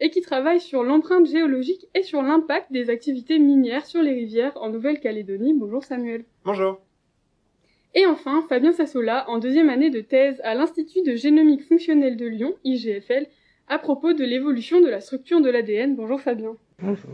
et 0.00 0.10
qui 0.10 0.20
travaille 0.20 0.60
sur 0.60 0.82
l'empreinte 0.82 1.26
géologique 1.26 1.86
et 1.94 2.02
sur 2.02 2.22
l'impact 2.22 2.72
des 2.72 2.90
activités 2.90 3.38
minières 3.38 3.86
sur 3.86 4.02
les 4.02 4.12
rivières 4.12 4.56
en 4.56 4.70
Nouvelle-Calédonie. 4.70 5.54
Bonjour 5.54 5.84
Samuel. 5.84 6.24
Bonjour. 6.44 6.80
Et 7.94 8.04
enfin, 8.06 8.44
Fabien 8.48 8.72
Sassola, 8.72 9.24
en 9.30 9.38
deuxième 9.38 9.68
année 9.68 9.90
de 9.90 10.00
thèse 10.00 10.40
à 10.42 10.56
l'Institut 10.56 11.02
de 11.02 11.14
génomique 11.14 11.62
fonctionnelle 11.62 12.16
de 12.16 12.26
Lyon, 12.26 12.54
IGFL, 12.64 13.28
à 13.68 13.78
propos 13.78 14.12
de 14.12 14.24
l'évolution 14.24 14.80
de 14.80 14.88
la 14.88 15.00
structure 15.00 15.40
de 15.40 15.50
l'ADN. 15.50 15.94
Bonjour 15.94 16.20
Fabien. 16.20 16.56
Bonjour. 16.80 17.10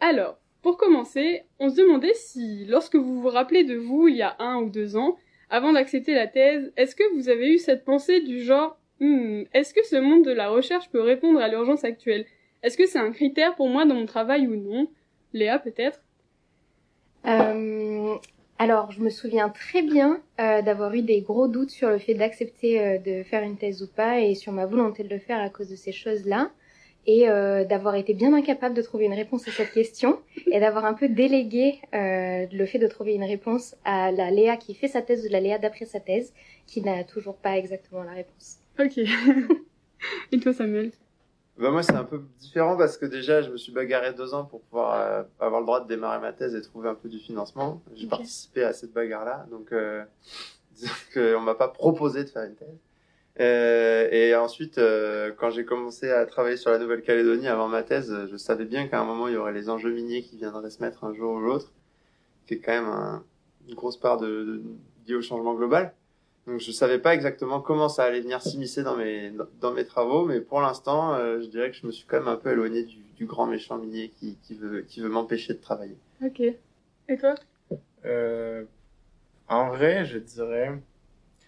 Alors, 0.00 0.36
pour 0.62 0.76
commencer, 0.76 1.42
on 1.58 1.68
se 1.68 1.76
demandait 1.76 2.14
si, 2.14 2.64
lorsque 2.66 2.96
vous 2.96 3.20
vous 3.20 3.28
rappelez 3.28 3.64
de 3.64 3.76
vous 3.76 4.08
il 4.08 4.16
y 4.16 4.22
a 4.22 4.36
un 4.38 4.62
ou 4.62 4.70
deux 4.70 4.96
ans, 4.96 5.16
avant 5.50 5.72
d'accepter 5.72 6.14
la 6.14 6.28
thèse, 6.28 6.72
est-ce 6.76 6.96
que 6.96 7.14
vous 7.14 7.28
avez 7.28 7.52
eu 7.52 7.58
cette 7.58 7.84
pensée 7.84 8.20
du 8.20 8.40
genre 8.42 8.78
hmm, 9.00 9.42
est-ce 9.52 9.74
que 9.74 9.84
ce 9.84 9.96
monde 9.96 10.24
de 10.24 10.30
la 10.30 10.48
recherche 10.48 10.88
peut 10.90 11.02
répondre 11.02 11.40
à 11.40 11.48
l'urgence 11.48 11.84
actuelle? 11.84 12.24
Est-ce 12.62 12.78
que 12.78 12.86
c'est 12.86 12.98
un 12.98 13.10
critère 13.10 13.56
pour 13.56 13.68
moi 13.68 13.84
dans 13.84 13.96
mon 13.96 14.06
travail 14.06 14.46
ou 14.46 14.56
non? 14.56 14.88
Léa, 15.32 15.58
peut-être? 15.58 16.00
Euh, 17.26 18.14
Alors, 18.58 18.92
je 18.92 19.00
me 19.00 19.10
souviens 19.10 19.48
très 19.48 19.82
bien 19.82 20.22
euh, 20.40 20.62
d'avoir 20.62 20.94
eu 20.94 21.02
des 21.02 21.20
gros 21.22 21.48
doutes 21.48 21.70
sur 21.70 21.88
le 21.88 21.98
fait 21.98 22.14
d'accepter 22.14 22.80
euh, 22.80 22.98
de 22.98 23.24
faire 23.24 23.42
une 23.42 23.56
thèse 23.56 23.82
ou 23.82 23.88
pas 23.88 24.20
et 24.20 24.34
sur 24.36 24.52
ma 24.52 24.66
volonté 24.66 25.02
de 25.02 25.08
le 25.08 25.18
faire 25.18 25.40
à 25.40 25.48
cause 25.50 25.70
de 25.70 25.76
ces 25.76 25.92
choses-là 25.92 26.50
et 27.06 27.28
euh, 27.28 27.64
d'avoir 27.64 27.94
été 27.94 28.14
bien 28.14 28.32
incapable 28.32 28.74
de 28.74 28.82
trouver 28.82 29.06
une 29.06 29.14
réponse 29.14 29.48
à 29.48 29.50
cette 29.50 29.72
question 29.72 30.20
et 30.46 30.60
d'avoir 30.60 30.84
un 30.84 30.94
peu 30.94 31.08
délégué 31.08 31.80
euh, 31.94 32.46
le 32.52 32.66
fait 32.66 32.78
de 32.78 32.86
trouver 32.86 33.14
une 33.14 33.24
réponse 33.24 33.74
à 33.84 34.12
la 34.12 34.30
Léa 34.30 34.56
qui 34.56 34.74
fait 34.74 34.88
sa 34.88 35.02
thèse 35.02 35.24
de 35.24 35.28
la 35.28 35.40
Léa 35.40 35.58
d'après 35.58 35.84
sa 35.84 36.00
thèse 36.00 36.32
qui 36.66 36.80
n'a 36.82 37.04
toujours 37.04 37.36
pas 37.36 37.56
exactement 37.56 38.02
la 38.04 38.12
réponse. 38.12 38.58
Ok. 38.78 38.98
Et 40.32 40.38
toi, 40.38 40.52
Samuel? 40.52 40.92
Bah 41.58 41.70
moi 41.70 41.82
c'est 41.82 41.94
un 41.94 42.04
peu 42.04 42.22
différent 42.40 42.76
parce 42.78 42.96
que 42.96 43.04
déjà 43.04 43.42
je 43.42 43.50
me 43.50 43.58
suis 43.58 43.72
bagarré 43.72 44.14
deux 44.14 44.32
ans 44.32 44.44
pour 44.44 44.62
pouvoir 44.62 44.94
euh, 44.94 45.22
avoir 45.38 45.60
le 45.60 45.66
droit 45.66 45.80
de 45.80 45.86
démarrer 45.86 46.18
ma 46.18 46.32
thèse 46.32 46.54
et 46.54 46.62
trouver 46.62 46.88
un 46.88 46.94
peu 46.94 47.08
du 47.08 47.18
financement. 47.18 47.82
J'ai 47.94 48.06
participé 48.06 48.64
à 48.64 48.72
cette 48.72 48.92
bagarre 48.92 49.24
là, 49.24 49.46
donc 49.50 49.70
euh, 49.72 50.02
disons 50.72 50.92
que 51.12 51.36
on 51.36 51.40
m'a 51.40 51.54
pas 51.54 51.68
proposé 51.68 52.24
de 52.24 52.30
faire 52.30 52.44
une 52.44 52.54
thèse. 52.54 52.78
Euh, 53.40 54.08
et 54.10 54.34
ensuite, 54.34 54.76
euh, 54.78 55.32
quand 55.36 55.50
j'ai 55.50 55.64
commencé 55.64 56.10
à 56.10 56.26
travailler 56.26 56.56
sur 56.58 56.70
la 56.70 56.78
Nouvelle-Calédonie 56.78 57.48
avant 57.48 57.66
ma 57.68 57.82
thèse, 57.82 58.14
je 58.30 58.36
savais 58.36 58.66
bien 58.66 58.88
qu'à 58.88 59.00
un 59.00 59.04
moment 59.04 59.26
il 59.28 59.34
y 59.34 59.36
aurait 59.36 59.52
les 59.54 59.70
enjeux 59.70 59.90
miniers 59.92 60.22
qui 60.22 60.36
viendraient 60.36 60.68
se 60.70 60.82
mettre 60.82 61.04
un 61.04 61.14
jour 61.14 61.34
ou 61.36 61.40
l'autre, 61.40 61.72
qui 62.46 62.54
est 62.54 62.58
quand 62.58 62.72
même 62.72 62.88
un- 62.88 63.24
une 63.68 63.74
grosse 63.74 63.96
part 63.96 64.18
de, 64.18 64.26
de, 64.28 64.62
liée 65.08 65.14
au 65.14 65.22
changement 65.22 65.54
global. 65.54 65.94
Donc 66.46 66.60
je 66.60 66.72
savais 66.72 66.98
pas 66.98 67.14
exactement 67.14 67.60
comment 67.60 67.88
ça 67.88 68.02
allait 68.04 68.20
venir 68.20 68.42
s'immiscer 68.42 68.82
dans 68.82 68.96
mes 68.96 69.30
dans, 69.30 69.46
dans 69.60 69.72
mes 69.72 69.84
travaux, 69.86 70.24
mais 70.26 70.40
pour 70.40 70.60
l'instant, 70.60 71.14
euh, 71.14 71.40
je 71.40 71.46
dirais 71.46 71.70
que 71.70 71.76
je 71.76 71.86
me 71.86 71.92
suis 71.92 72.04
quand 72.06 72.18
même 72.18 72.28
un 72.28 72.36
peu 72.36 72.50
éloigné 72.52 72.82
du, 72.82 72.98
du 73.16 73.26
grand 73.26 73.46
méchant 73.46 73.78
minier 73.78 74.10
qui, 74.10 74.36
qui 74.42 74.54
veut 74.54 74.82
qui 74.82 75.00
veut 75.00 75.08
m'empêcher 75.08 75.54
de 75.54 75.60
travailler. 75.60 75.96
Ok. 76.22 76.40
Et 76.40 77.16
toi? 77.16 77.34
Euh, 78.04 78.64
en 79.48 79.68
vrai, 79.68 80.04
je 80.04 80.18
dirais. 80.18 80.72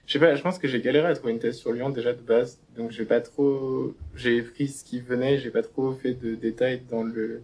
Je 0.06 0.12
sais 0.12 0.18
pas, 0.18 0.34
je 0.34 0.42
pense 0.42 0.58
que 0.58 0.68
j'ai 0.68 0.80
galéré 0.80 1.08
à 1.08 1.14
trouver 1.14 1.32
une 1.32 1.38
thèse 1.38 1.56
sur 1.56 1.72
Lyon 1.72 1.88
déjà 1.88 2.12
de 2.12 2.20
base, 2.20 2.60
donc 2.76 2.90
j'ai 2.90 3.06
pas 3.06 3.20
trop. 3.20 3.94
J'ai 4.14 4.42
pris 4.42 4.68
ce 4.68 4.84
qui 4.84 5.00
venait, 5.00 5.38
j'ai 5.38 5.50
pas 5.50 5.62
trop 5.62 5.92
fait 5.92 6.12
de 6.14 6.34
détails 6.34 6.82
dans 6.90 7.02
le. 7.02 7.40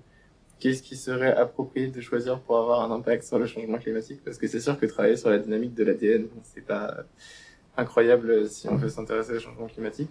Qu'est-ce 0.59 0.83
qui 0.83 0.97
serait 0.97 1.33
approprié 1.35 1.87
de 1.87 2.01
choisir 2.03 2.39
pour 2.41 2.59
avoir 2.59 2.83
un 2.83 2.95
impact 2.95 3.23
sur 3.23 3.39
le 3.39 3.47
changement 3.47 3.79
climatique 3.79 4.21
Parce 4.23 4.37
que 4.37 4.47
c'est 4.47 4.61
sûr 4.61 4.79
que 4.79 4.85
travailler 4.85 5.17
sur 5.17 5.31
la 5.31 5.39
dynamique 5.39 5.75
de 5.75 5.85
l'ADN, 5.85 6.29
c'est 6.43 6.61
pas 6.67 7.05
incroyable 7.79 8.47
si 8.47 8.69
on 8.69 8.77
veut 8.77 8.91
s'intéresser 8.91 9.37
au 9.37 9.41
changement 9.41 9.69
climatique. 9.69 10.11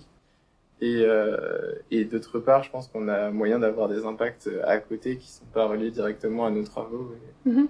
Et, 0.81 1.03
euh, 1.05 1.73
et 1.91 2.03
d'autre 2.05 2.39
part, 2.39 2.63
je 2.63 2.71
pense 2.71 2.87
qu'on 2.87 3.09
a 3.09 3.29
moyen 3.29 3.59
d'avoir 3.59 3.89
des 3.89 4.05
impacts 4.05 4.49
à 4.63 4.79
côté 4.79 5.17
qui 5.17 5.27
sont 5.29 5.45
pas 5.53 5.67
reliés 5.67 5.91
directement 5.91 6.47
à 6.47 6.49
nos 6.49 6.63
travaux. 6.63 7.13
Mhm. 7.45 7.67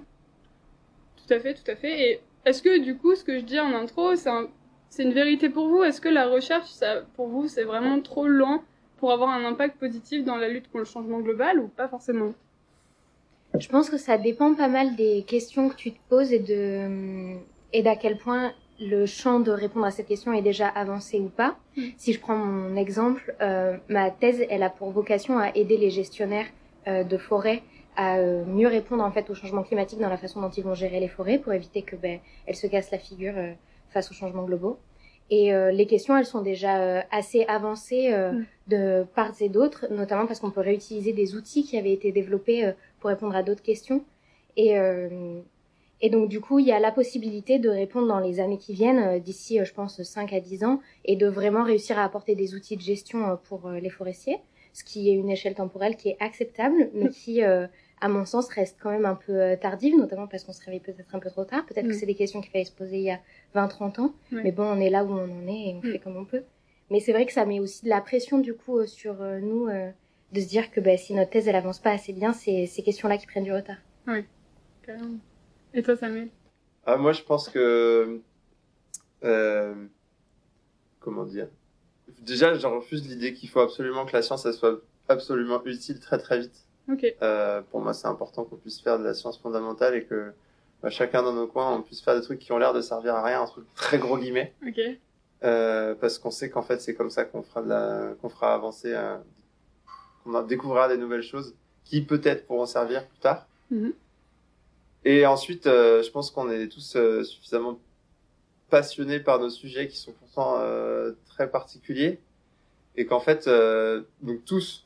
Tout 1.18 1.34
à 1.34 1.40
fait, 1.42 1.54
tout 1.56 1.70
à 1.70 1.76
fait. 1.76 2.12
Et 2.12 2.20
est-ce 2.46 2.62
que 2.62 2.82
du 2.82 2.96
coup, 2.96 3.14
ce 3.16 3.26
que 3.26 3.38
je 3.40 3.44
dis 3.44 3.60
en 3.60 3.74
intro, 3.74 4.16
c'est 4.16 4.30
un- 4.30 4.48
c'est 4.90 5.04
une 5.04 5.14
vérité 5.14 5.50
pour 5.50 5.68
vous 5.68 5.84
Est-ce 5.84 6.02
que 6.02 6.10
la 6.10 6.28
recherche, 6.28 6.68
ça, 6.70 7.02
pour 7.16 7.28
vous, 7.28 7.48
c'est 7.48 7.64
vraiment 7.64 8.02
trop 8.02 8.28
lent 8.28 8.64
pour 8.98 9.12
avoir 9.12 9.30
un 9.30 9.46
impact 9.46 9.80
positif 9.80 10.26
dans 10.26 10.36
la 10.36 10.50
lutte 10.50 10.66
contre 10.66 10.80
le 10.80 10.86
changement 10.86 11.20
global 11.20 11.60
ou 11.60 11.68
pas 11.68 11.88
forcément? 11.88 12.34
Je 13.58 13.68
pense 13.68 13.90
que 13.90 13.98
ça 13.98 14.18
dépend 14.18 14.54
pas 14.54 14.68
mal 14.68 14.96
des 14.96 15.24
questions 15.24 15.70
que 15.70 15.76
tu 15.76 15.92
te 15.92 16.00
poses 16.10 16.32
et 16.32 16.40
de 16.40 17.38
et 17.74 17.82
d'à 17.82 17.96
quel 17.96 18.18
point 18.18 18.54
le 18.80 19.06
champ 19.06 19.40
de 19.40 19.52
répondre 19.52 19.86
à 19.86 19.92
cette 19.92 20.08
question 20.08 20.34
est 20.34 20.42
déjà 20.42 20.68
avancé 20.68 21.20
ou 21.20 21.30
pas. 21.30 21.58
Mm. 21.76 21.82
Si 21.98 22.14
je 22.14 22.20
prends 22.20 22.36
mon 22.36 22.76
exemple, 22.76 23.36
euh, 23.42 23.78
ma 23.90 24.12
thèse, 24.12 24.46
elle 24.50 24.64
a 24.64 24.70
pour 24.70 24.92
vocation 24.92 25.38
à 25.38 25.50
aider 25.56 25.78
les 25.78 25.90
gestionnaires 25.90 26.48
euh, 26.88 27.04
de 27.04 27.18
forêts 27.18 27.62
à 27.96 28.18
euh, 28.18 28.46
mieux 28.46 28.68
répondre 28.68 29.04
en 29.04 29.12
fait 29.12 29.30
au 29.30 29.36
changement 29.36 29.64
climatique 29.64 30.00
dans 30.00 30.10
la 30.10 30.18
façon 30.18 30.42
dont 30.42 30.50
ils 30.50 30.64
vont 30.64 30.76
gérer 30.76 31.00
les 31.00 31.10
forêts 31.10 31.40
pour 31.40 31.52
éviter 31.52 31.82
que 31.82 31.96
ben 31.96 32.20
elles 32.46 32.56
se 32.56 32.68
cassent 32.68 32.92
la 32.92 33.00
figure 33.00 33.34
face 33.90 34.12
aux 34.12 34.14
changements 34.14 34.44
globaux. 34.44 34.78
Et 35.32 35.54
euh, 35.54 35.72
les 35.72 35.86
questions, 35.86 36.18
elles 36.18 36.26
sont 36.26 36.42
déjà 36.42 36.82
euh, 36.82 37.02
assez 37.12 37.46
avancées 37.46 38.12
euh, 38.12 38.32
Mm. 38.32 38.46
de 38.68 39.06
parts 39.16 39.42
et 39.42 39.50
d'autres, 39.50 39.88
notamment 39.92 40.26
parce 40.26 40.40
qu'on 40.40 40.52
peut 40.52 40.62
réutiliser 40.62 41.14
des 41.14 41.36
outils 41.36 41.64
qui 41.64 41.78
avaient 41.78 41.94
été 41.94 42.12
développés 42.12 42.72
pour 43.00 43.10
répondre 43.10 43.36
à 43.36 43.44
d'autres 43.44 43.62
questions. 43.62 44.04
Et, 44.58 44.76
et 46.02 46.10
donc, 46.10 46.30
du 46.30 46.42
coup, 46.42 46.60
il 46.60 46.68
y 46.68 46.72
a 46.72 46.80
la 46.80 46.92
possibilité 46.92 47.60
de 47.60 47.70
répondre 47.70 48.08
dans 48.08 48.20
les 48.20 48.40
années 48.40 48.58
qui 48.58 48.74
viennent, 48.74 49.20
d'ici, 49.20 49.60
je 49.64 49.74
pense, 49.74 50.02
5 50.02 50.34
à 50.34 50.40
10 50.40 50.64
ans, 50.66 50.82
et 51.06 51.16
de 51.16 51.28
vraiment 51.28 51.64
réussir 51.64 51.98
à 51.98 52.04
apporter 52.04 52.36
des 52.36 52.54
outils 52.56 52.76
de 52.76 52.82
gestion 52.82 53.40
pour 53.46 53.70
les 53.70 53.90
forestiers, 53.90 54.38
ce 54.74 54.84
qui 54.84 55.10
est 55.10 55.14
une 55.14 55.30
échelle 55.30 55.56
temporelle 55.56 55.96
qui 55.96 56.10
est 56.10 56.18
acceptable, 56.20 56.90
mais 56.94 57.10
qui, 57.10 57.44
euh, 57.44 57.68
à 58.02 58.08
mon 58.10 58.26
sens, 58.26 58.48
reste 58.50 58.78
quand 58.82 58.90
même 58.92 59.06
un 59.06 59.16
peu 59.16 59.34
euh, 59.34 59.56
tardive, 59.56 59.96
notamment 59.98 60.28
parce 60.28 60.44
qu'on 60.44 60.54
se 60.54 60.64
réveille 60.64 60.80
peut-être 60.80 61.14
un 61.14 61.20
peu 61.20 61.30
trop 61.30 61.46
tard. 61.46 61.66
Peut-être 61.66 61.86
Mm. 61.86 61.90
que 61.90 61.94
c'est 61.96 62.06
des 62.06 62.16
questions 62.16 62.42
qu'il 62.42 62.52
fallait 62.52 62.66
se 62.66 62.72
poser 62.72 62.98
il 62.98 63.04
y 63.04 63.12
a 63.12 63.20
20-30 63.56 64.00
ans, 64.00 64.14
Ouais. 64.32 64.42
mais 64.44 64.52
bon, 64.52 64.64
on 64.64 64.80
est 64.80 64.90
là 64.90 65.04
où 65.04 65.12
on 65.12 65.24
en 65.24 65.48
est 65.48 65.70
et 65.70 65.74
on 65.76 65.80
Mm. 65.88 65.92
fait 65.92 66.00
comme 66.00 66.18
on 66.18 66.26
peut. 66.26 66.44
Mais 66.90 67.00
c'est 67.00 67.12
vrai 67.14 67.26
que 67.26 67.34
ça 67.34 67.46
met 67.46 67.60
aussi 67.60 67.84
de 67.86 67.90
la 67.90 68.02
pression, 68.02 68.40
du 68.40 68.54
coup, 68.56 68.80
euh, 68.80 68.88
sur 68.88 69.22
euh, 69.22 69.40
nous, 69.40 69.68
euh, 69.68 69.92
de 70.32 70.40
se 70.42 70.48
dire 70.48 70.72
que 70.72 70.80
bah, 70.80 70.98
si 70.98 71.14
notre 71.14 71.30
thèse, 71.32 71.48
elle 71.48 71.56
avance 71.56 71.80
pas 71.80 71.92
assez 71.92 72.14
bien, 72.14 72.34
c'est 72.34 72.66
ces 72.66 72.82
questions-là 72.84 73.18
qui 73.18 73.28
prennent 73.28 73.44
du 73.44 73.54
retard. 73.54 73.78
Oui, 74.08 74.24
carrément. 74.84 75.18
Et 75.74 75.82
toi, 75.84 75.96
Samuel? 75.96 76.30
Ah, 76.86 76.98
moi, 76.98 77.12
je 77.12 77.22
pense 77.24 77.50
que. 77.50 78.22
Euh, 79.24 79.76
comment 81.00 81.26
dire? 81.26 81.48
Déjà, 82.22 82.54
je 82.56 82.66
refuse 82.66 83.08
l'idée 83.08 83.34
qu'il 83.34 83.50
faut 83.50 83.60
absolument 83.60 84.06
que 84.06 84.14
la 84.14 84.22
science 84.22 84.46
elle 84.46 84.54
soit 84.54 84.82
absolument 85.08 85.64
utile 85.66 86.00
très 86.00 86.18
très 86.18 86.40
vite. 86.40 86.66
Ok. 86.92 87.06
Euh, 87.22 87.62
pour 87.70 87.82
moi, 87.82 87.94
c'est 87.94 88.08
important 88.08 88.44
qu'on 88.44 88.56
puisse 88.56 88.82
faire 88.82 89.00
de 89.00 89.04
la 89.04 89.14
science 89.14 89.38
fondamentale 89.38 89.96
et 89.96 90.04
que 90.04 90.32
bah, 90.82 90.90
chacun 90.90 91.24
dans 91.24 91.34
nos 91.34 91.48
coins, 91.48 91.74
on 91.74 91.82
puisse 91.82 92.02
faire 92.02 92.16
des 92.16 92.22
trucs 92.22 92.40
qui 92.40 92.52
ont 92.52 92.58
l'air 92.58 92.74
de 92.74 92.82
servir 92.82 93.16
à 93.16 93.24
rien, 93.24 93.42
un 93.42 93.46
truc 93.46 93.66
très 93.76 93.98
gros 93.98 94.18
guillemets. 94.18 94.54
Ok. 94.66 94.80
Euh, 95.44 95.96
parce 95.96 96.20
qu'on 96.20 96.32
sait 96.32 96.50
qu'en 96.50 96.64
fait, 96.64 96.82
c'est 96.82 96.96
comme 96.96 97.10
ça 97.10 97.24
qu'on 97.24 97.44
fera 97.44 97.62
de 97.62 97.70
la, 97.70 98.14
qu'on 98.22 98.30
fera 98.30 98.54
avancer, 98.54 98.94
euh, 98.94 99.18
qu'on 100.24 100.42
découvrira 100.44 100.90
des 100.90 100.98
nouvelles 100.98 101.24
choses 101.24 101.56
qui 101.86 102.02
peut-être 102.02 102.46
pourront 102.46 102.66
servir 102.66 103.08
plus 103.08 103.20
tard. 103.20 103.48
Mhm. 103.72 103.94
Et 105.06 105.26
ensuite, 105.26 105.66
euh, 105.68 106.04
je 106.04 106.12
pense 106.12 106.30
qu'on 106.30 106.50
est 106.50 106.68
tous 106.68 106.96
euh, 106.96 107.24
suffisamment 107.24 107.80
passionnés 108.70 109.20
par 109.20 109.40
nos 109.40 109.50
sujets 109.50 109.88
qui 109.88 109.98
sont 109.98 110.12
pourtant 110.12 110.58
euh, 110.60 111.14
très 111.28 111.50
particuliers 111.50 112.20
et 112.96 113.06
qu'en 113.06 113.20
fait, 113.20 113.48
euh, 113.48 114.04
donc 114.22 114.44
tous, 114.46 114.86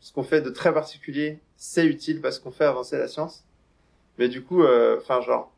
ce 0.00 0.12
qu'on 0.12 0.22
fait 0.22 0.40
de 0.40 0.50
très 0.50 0.72
particulier, 0.72 1.38
c'est 1.56 1.86
utile 1.86 2.20
parce 2.20 2.38
qu'on 2.38 2.50
fait 2.50 2.64
avancer 2.64 2.98
la 2.98 3.08
science. 3.08 3.44
Mais 4.18 4.28
du 4.28 4.42
coup, 4.42 4.62
euh, 4.62 4.98
enfin 4.98 5.20
genre, 5.20 5.52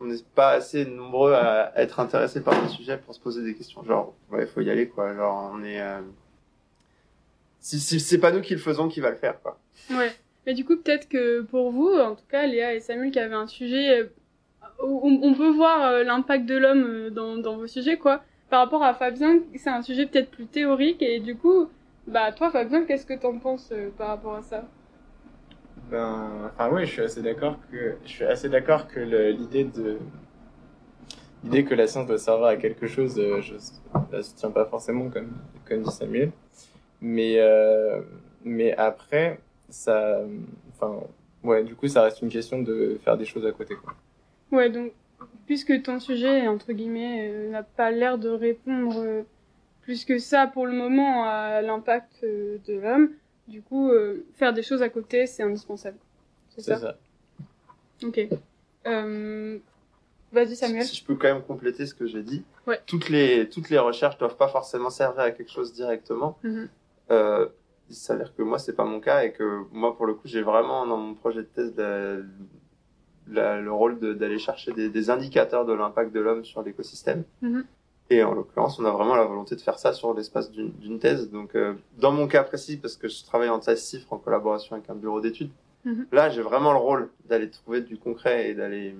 on 0.00 0.06
n'est 0.06 0.18
pas 0.34 0.50
assez 0.50 0.84
nombreux 0.84 1.34
à 1.34 1.72
être 1.76 2.00
intéressés 2.00 2.42
par 2.42 2.60
le 2.60 2.68
sujet 2.68 2.98
pour 2.98 3.14
se 3.14 3.20
poser 3.20 3.42
des 3.42 3.54
questions. 3.54 3.84
Genre, 3.84 4.14
ouais, 4.30 4.46
faut 4.46 4.60
y 4.60 4.70
aller 4.70 4.88
quoi. 4.88 5.14
Genre, 5.14 5.52
on 5.54 5.62
est, 5.62 5.80
euh... 5.80 6.00
c'est 7.60 8.18
pas 8.18 8.32
nous 8.32 8.40
qui 8.40 8.54
le 8.54 8.60
faisons, 8.60 8.88
qui 8.88 9.00
va 9.00 9.10
le 9.10 9.16
faire 9.16 9.40
quoi. 9.40 9.58
Ouais. 9.90 10.12
Mais 10.46 10.54
du 10.54 10.64
coup, 10.64 10.76
peut-être 10.76 11.08
que 11.08 11.42
pour 11.42 11.70
vous, 11.70 11.88
en 11.88 12.14
tout 12.14 12.24
cas, 12.28 12.46
Léa 12.46 12.74
et 12.74 12.80
Samuel, 12.80 13.10
qui 13.10 13.18
avaient 13.18 13.34
un 13.34 13.46
sujet 13.46 14.00
euh, 14.00 14.06
où 14.82 15.00
on, 15.04 15.34
peut 15.34 15.50
voir 15.50 15.82
euh, 15.82 16.02
l'impact 16.02 16.46
de 16.46 16.56
l'homme 16.56 16.84
euh, 16.84 17.10
dans, 17.10 17.36
dans 17.36 17.56
vos 17.56 17.66
sujets, 17.66 17.98
quoi. 17.98 18.22
Par 18.48 18.60
rapport 18.60 18.82
à 18.82 18.94
Fabien, 18.94 19.40
c'est 19.56 19.70
un 19.70 19.82
sujet 19.82 20.06
peut-être 20.06 20.30
plus 20.30 20.46
théorique, 20.46 21.02
et 21.02 21.20
du 21.20 21.36
coup, 21.36 21.68
bah, 22.06 22.32
toi, 22.32 22.50
Fabien, 22.50 22.84
qu'est-ce 22.84 23.06
que 23.06 23.14
t'en 23.14 23.38
penses 23.38 23.70
euh, 23.72 23.90
par 23.96 24.08
rapport 24.08 24.34
à 24.34 24.42
ça? 24.42 24.64
Ben, 25.90 26.50
enfin 26.52 26.70
ouais, 26.70 26.86
je 26.86 26.92
suis 26.92 27.02
assez 27.02 27.22
d'accord 27.22 27.56
que 27.70 27.96
je 28.04 28.08
suis 28.08 28.24
assez 28.24 28.48
d'accord 28.48 28.86
que 28.86 29.00
l'idée 29.00 29.64
de 29.64 29.98
l'idée 31.42 31.64
que 31.64 31.74
la 31.74 31.86
science 31.86 32.06
doit 32.06 32.18
servir 32.18 32.46
à 32.46 32.56
quelque 32.56 32.86
chose, 32.86 33.18
euh, 33.18 33.40
je 33.40 33.54
la 34.12 34.22
soutiens 34.22 34.50
pas 34.50 34.66
forcément 34.66 35.08
comme 35.08 35.32
comme 35.66 35.82
dit 35.82 35.90
Samuel, 35.90 36.30
mais 37.00 37.36
euh, 37.38 38.02
mais 38.44 38.72
après 38.76 39.40
ça, 39.68 40.20
enfin 40.74 41.00
ouais, 41.42 41.64
du 41.64 41.74
coup 41.74 41.88
ça 41.88 42.02
reste 42.02 42.22
une 42.22 42.28
question 42.28 42.62
de 42.62 43.00
faire 43.02 43.16
des 43.16 43.24
choses 43.24 43.46
à 43.46 43.52
côté 43.52 43.74
quoi. 43.74 43.94
Ouais, 44.52 44.68
donc, 44.68 44.92
puisque 45.46 45.82
ton 45.82 46.00
sujet, 46.00 46.46
entre 46.48 46.72
guillemets, 46.72 47.30
euh, 47.30 47.50
n'a 47.50 47.62
pas 47.62 47.90
l'air 47.90 48.18
de 48.18 48.28
répondre 48.28 49.24
plus 49.90 50.04
que 50.04 50.18
ça 50.20 50.46
pour 50.46 50.66
le 50.68 50.72
moment 50.72 51.24
à 51.24 51.62
l'impact 51.62 52.20
euh, 52.22 52.58
de 52.64 52.74
l'homme, 52.74 53.10
du 53.48 53.60
coup, 53.60 53.90
euh, 53.90 54.24
faire 54.36 54.52
des 54.52 54.62
choses 54.62 54.82
à 54.82 54.88
côté, 54.88 55.26
c'est 55.26 55.42
indispensable. 55.42 55.98
C'est 56.50 56.60
ça, 56.60 56.78
ça. 56.78 56.96
Ok. 58.04 58.20
Euh... 58.86 59.58
Vas-y, 60.30 60.54
Samuel. 60.54 60.84
Si 60.84 60.94
je 60.94 61.04
peux 61.04 61.16
quand 61.16 61.26
même 61.34 61.42
compléter 61.42 61.86
ce 61.86 61.94
que 61.94 62.06
j'ai 62.06 62.22
dit, 62.22 62.44
Ouais. 62.68 62.78
toutes 62.86 63.08
les 63.08 63.48
toutes 63.48 63.68
les 63.68 63.78
recherches 63.80 64.16
doivent 64.16 64.36
pas 64.36 64.46
forcément 64.46 64.90
servir 64.90 65.22
à 65.22 65.30
quelque 65.32 65.50
chose 65.50 65.72
directement. 65.72 66.38
Mhm. 66.44 66.68
Euh, 67.10 67.48
il 67.88 67.96
s'avère 67.96 68.32
que 68.36 68.42
moi 68.42 68.60
c'est 68.60 68.74
pas 68.76 68.84
mon 68.84 69.00
cas 69.00 69.24
et 69.24 69.32
que 69.32 69.62
moi 69.72 69.96
pour 69.96 70.06
le 70.06 70.14
coup 70.14 70.28
j'ai 70.28 70.42
vraiment 70.42 70.86
dans 70.86 70.98
mon 70.98 71.14
projet 71.14 71.40
de 71.42 71.48
thèse 71.48 71.74
la- 71.76 72.18
la- 73.26 73.60
le 73.60 73.72
rôle 73.72 73.98
de- 73.98 74.12
d'aller 74.14 74.38
chercher 74.38 74.72
des, 74.72 74.88
des 74.88 75.10
indicateurs 75.10 75.64
de 75.66 75.72
l'impact 75.72 76.12
de 76.12 76.20
l'homme 76.20 76.44
sur 76.44 76.62
l'écosystème. 76.62 77.24
Mhm. 77.42 77.64
Et 78.12 78.24
en 78.24 78.34
l'occurrence, 78.34 78.78
on 78.80 78.84
a 78.84 78.90
vraiment 78.90 79.14
la 79.14 79.24
volonté 79.24 79.54
de 79.54 79.60
faire 79.60 79.78
ça 79.78 79.92
sur 79.92 80.12
l'espace 80.14 80.50
d'une 80.50 80.98
thèse. 80.98 81.30
Donc, 81.30 81.54
euh, 81.54 81.74
dans 81.98 82.10
mon 82.10 82.26
cas 82.26 82.42
précis, 82.42 82.76
parce 82.76 82.96
que 82.96 83.06
je 83.08 83.22
travaille 83.24 83.48
en 83.48 83.60
thèse 83.60 83.82
CIFRE 83.84 84.12
en 84.12 84.18
collaboration 84.18 84.74
avec 84.74 84.90
un 84.90 84.94
bureau 84.96 85.20
d'études, 85.20 85.50
Mhm. 85.84 86.06
là, 86.12 86.28
j'ai 86.28 86.42
vraiment 86.42 86.72
le 86.72 86.78
rôle 86.78 87.08
d'aller 87.26 87.48
trouver 87.48 87.80
du 87.80 87.96
concret 87.96 88.50
et 88.50 88.54
d'aller 88.54 88.94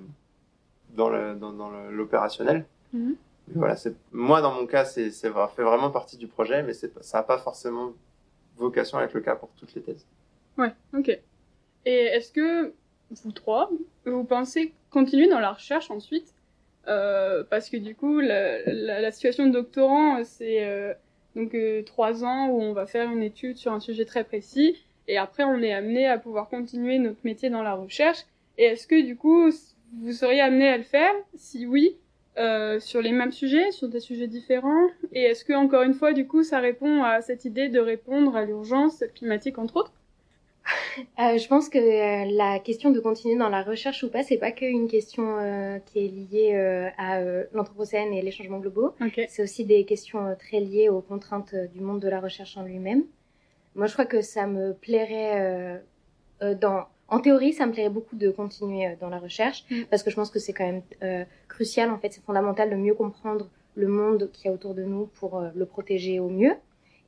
dans 0.96 1.08
le 1.10 1.34
dans, 1.34 1.52
dans 1.52 1.68
le- 1.70 1.90
l'opérationnel. 1.90 2.64
Mhm. 2.92 3.16
Voilà, 3.56 3.74
c'est 3.76 3.94
moi 4.12 4.40
dans 4.42 4.52
mon 4.54 4.64
cas, 4.66 4.84
c'est 4.84 5.10
fait 5.10 5.28
vraiment 5.30 5.90
partie 5.90 6.16
du 6.16 6.28
projet, 6.28 6.62
mais 6.62 6.72
ça 6.72 6.88
n'a 7.14 7.22
pas 7.24 7.38
forcément 7.38 7.92
vocation 8.56 8.96
à 8.98 9.02
être 9.02 9.14
le 9.14 9.20
cas 9.20 9.34
pour 9.34 9.48
toutes 9.56 9.74
les 9.74 9.82
thèses. 9.82 10.06
Ouais, 10.56 10.72
ok. 10.96 11.08
Et 11.84 11.94
est-ce 12.14 12.30
que 12.32 12.72
vous 13.10 13.32
trois, 13.32 13.70
vous 14.06 14.24
pensez 14.24 14.72
continuer 14.90 15.28
dans 15.28 15.40
la 15.40 15.52
recherche 15.52 15.90
ensuite 15.90 16.32
Euh, 16.90 17.44
Parce 17.49 17.70
que 17.70 17.76
du 17.76 17.94
coup, 17.94 18.20
la, 18.20 19.11
situation 19.12 19.47
de 19.47 19.52
doctorant, 19.52 20.23
c'est 20.25 20.64
euh, 20.64 20.92
Donc 21.37 21.54
euh, 21.54 21.82
trois 21.82 22.25
ans 22.25 22.49
où 22.49 22.61
on 22.61 22.73
va 22.73 22.87
faire 22.87 23.11
une 23.11 23.23
étude 23.23 23.56
sur 23.56 23.73
un 23.73 23.80
sujet 23.80 24.04
très 24.04 24.25
précis 24.25 24.76
et 25.06 25.16
après 25.16 25.44
on 25.44 25.62
est 25.62 25.73
amené 25.73 26.06
à 26.06 26.18
pouvoir 26.18 26.49
continuer 26.49 26.99
notre 26.99 27.20
métier 27.25 27.50
dans 27.50 27.62
la 27.62 27.75
recherche. 27.75 28.25
Et 28.59 28.64
est-ce 28.64 28.87
que 28.87 29.00
du 29.00 29.16
coup 29.16 29.50
vous 30.02 30.12
seriez 30.12 30.40
amené 30.40 30.68
à 30.68 30.76
le 30.76 30.82
faire? 30.82 31.12
Si 31.37 31.66
oui, 31.66 31.97
sur 32.80 33.02
les 33.02 33.12
mêmes 33.12 33.32
sujets, 33.32 33.70
sur 33.70 33.88
des 33.88 34.00
sujets 34.00 34.28
différents? 34.28 34.88
Et 35.12 35.23
est-ce 35.23 35.44
que 35.44 35.52
encore 35.52 35.82
une 35.82 35.94
fois 35.94 36.12
du 36.12 36.26
coup 36.26 36.42
ça 36.42 36.59
répond 36.59 37.02
à 37.04 37.20
cette 37.23 37.44
idée 37.44 37.68
de 37.68 37.80
répondre 37.80 38.37
à 38.37 38.44
l'urgence 38.44 39.04
climatique 39.14 39.59
entre 39.59 39.76
autres? 39.76 40.00
Euh, 41.18 41.38
je 41.38 41.48
pense 41.48 41.68
que 41.68 41.78
euh, 41.78 42.30
la 42.36 42.58
question 42.58 42.90
de 42.90 43.00
continuer 43.00 43.36
dans 43.36 43.48
la 43.48 43.62
recherche 43.62 44.02
ou 44.02 44.10
pas, 44.10 44.22
c'est 44.22 44.36
pas 44.36 44.52
qu'une 44.52 44.88
question 44.88 45.38
euh, 45.38 45.78
qui 45.86 46.04
est 46.04 46.08
liée 46.08 46.92
à 46.98 47.20
l'anthropocène 47.52 48.12
et 48.12 48.22
les 48.22 48.30
changements 48.30 48.58
globaux. 48.58 48.94
C'est 49.28 49.42
aussi 49.42 49.64
des 49.64 49.84
questions 49.84 50.36
très 50.38 50.60
liées 50.60 50.88
aux 50.88 51.00
contraintes 51.00 51.54
du 51.72 51.80
monde 51.80 52.00
de 52.00 52.08
la 52.08 52.20
recherche 52.20 52.56
en 52.56 52.62
lui-même. 52.62 53.04
Moi, 53.74 53.86
je 53.86 53.92
crois 53.92 54.06
que 54.06 54.20
ça 54.20 54.46
me 54.46 54.72
plairait 54.74 55.82
dans 56.40 56.86
en 57.08 57.18
théorie, 57.18 57.52
ça 57.52 57.66
me 57.66 57.72
plairait 57.72 57.90
beaucoup 57.90 58.14
de 58.14 58.30
continuer 58.30 58.96
dans 59.00 59.08
la 59.08 59.18
recherche 59.18 59.64
Mm. 59.68 59.82
parce 59.90 60.04
que 60.04 60.10
je 60.10 60.16
pense 60.16 60.30
que 60.30 60.38
c'est 60.38 60.52
quand 60.52 60.66
même 60.66 61.26
crucial. 61.48 61.90
En 61.90 61.98
fait, 61.98 62.12
c'est 62.12 62.22
fondamental 62.22 62.70
de 62.70 62.76
mieux 62.76 62.94
comprendre 62.94 63.48
le 63.74 63.88
monde 63.88 64.30
qui 64.32 64.48
est 64.48 64.50
autour 64.50 64.74
de 64.74 64.84
nous 64.84 65.06
pour 65.06 65.42
le 65.54 65.66
protéger 65.66 66.20
au 66.20 66.28
mieux 66.28 66.54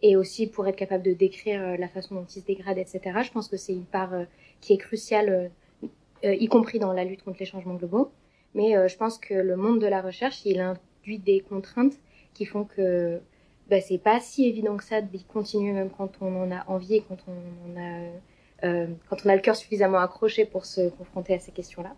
et 0.03 0.17
aussi 0.17 0.47
pour 0.49 0.67
être 0.67 0.77
capable 0.77 1.05
de 1.05 1.13
décrire 1.13 1.63
euh, 1.63 1.77
la 1.77 1.89
façon 1.89 2.15
dont 2.17 2.25
il 2.25 2.41
se 2.41 2.47
dégrade, 2.47 2.79
etc. 2.79 3.23
Je 3.23 3.31
pense 3.31 3.49
que 3.49 3.57
c'est 3.57 3.73
une 3.73 3.85
part 3.87 4.13
euh, 4.15 4.25
qui 4.61 4.73
est 4.75 4.79
cruciale, 4.79 5.51
euh, 6.25 6.35
y 6.35 6.47
compris 6.49 6.79
dans 6.79 6.93
la 6.93 7.05
lutte 7.05 7.23
contre 7.23 7.39
les 7.41 7.47
changements 7.47 7.75
globaux. 7.75 8.11
Mais 8.55 8.75
je 8.87 8.97
pense 8.99 9.17
que 9.17 9.33
le 9.33 9.57
monde 9.57 9.81
de 9.81 9.87
la 9.87 10.03
recherche, 10.03 10.45
il 10.45 10.61
induit 10.61 11.19
des 11.19 11.41
contraintes 11.41 11.95
qui 12.35 12.45
font 12.45 12.65
que 12.65 13.19
bah, 13.71 13.81
c'est 13.81 13.97
pas 13.97 14.21
si 14.21 14.47
évident 14.47 14.77
que 14.77 14.85
ça 14.85 15.01
d'y 15.01 15.25
continuer 15.25 15.73
même 15.73 15.89
quand 15.91 16.19
on 16.21 16.43
en 16.43 16.51
a 16.51 16.63
envie 16.69 16.97
et 16.97 17.03
quand 17.09 17.17
on 17.29 17.81
a 17.81 18.11
euh, 18.65 18.87
quand 19.09 19.17
on 19.25 19.29
a 19.29 19.35
le 19.35 19.41
cœur 19.43 19.57
suffisamment 19.57 19.99
accroché 19.99 20.45
pour 20.45 20.65
se 20.67 20.89
confronter 20.91 21.35
à 21.35 21.39
ces 21.41 21.53
questions-là. 21.53 21.97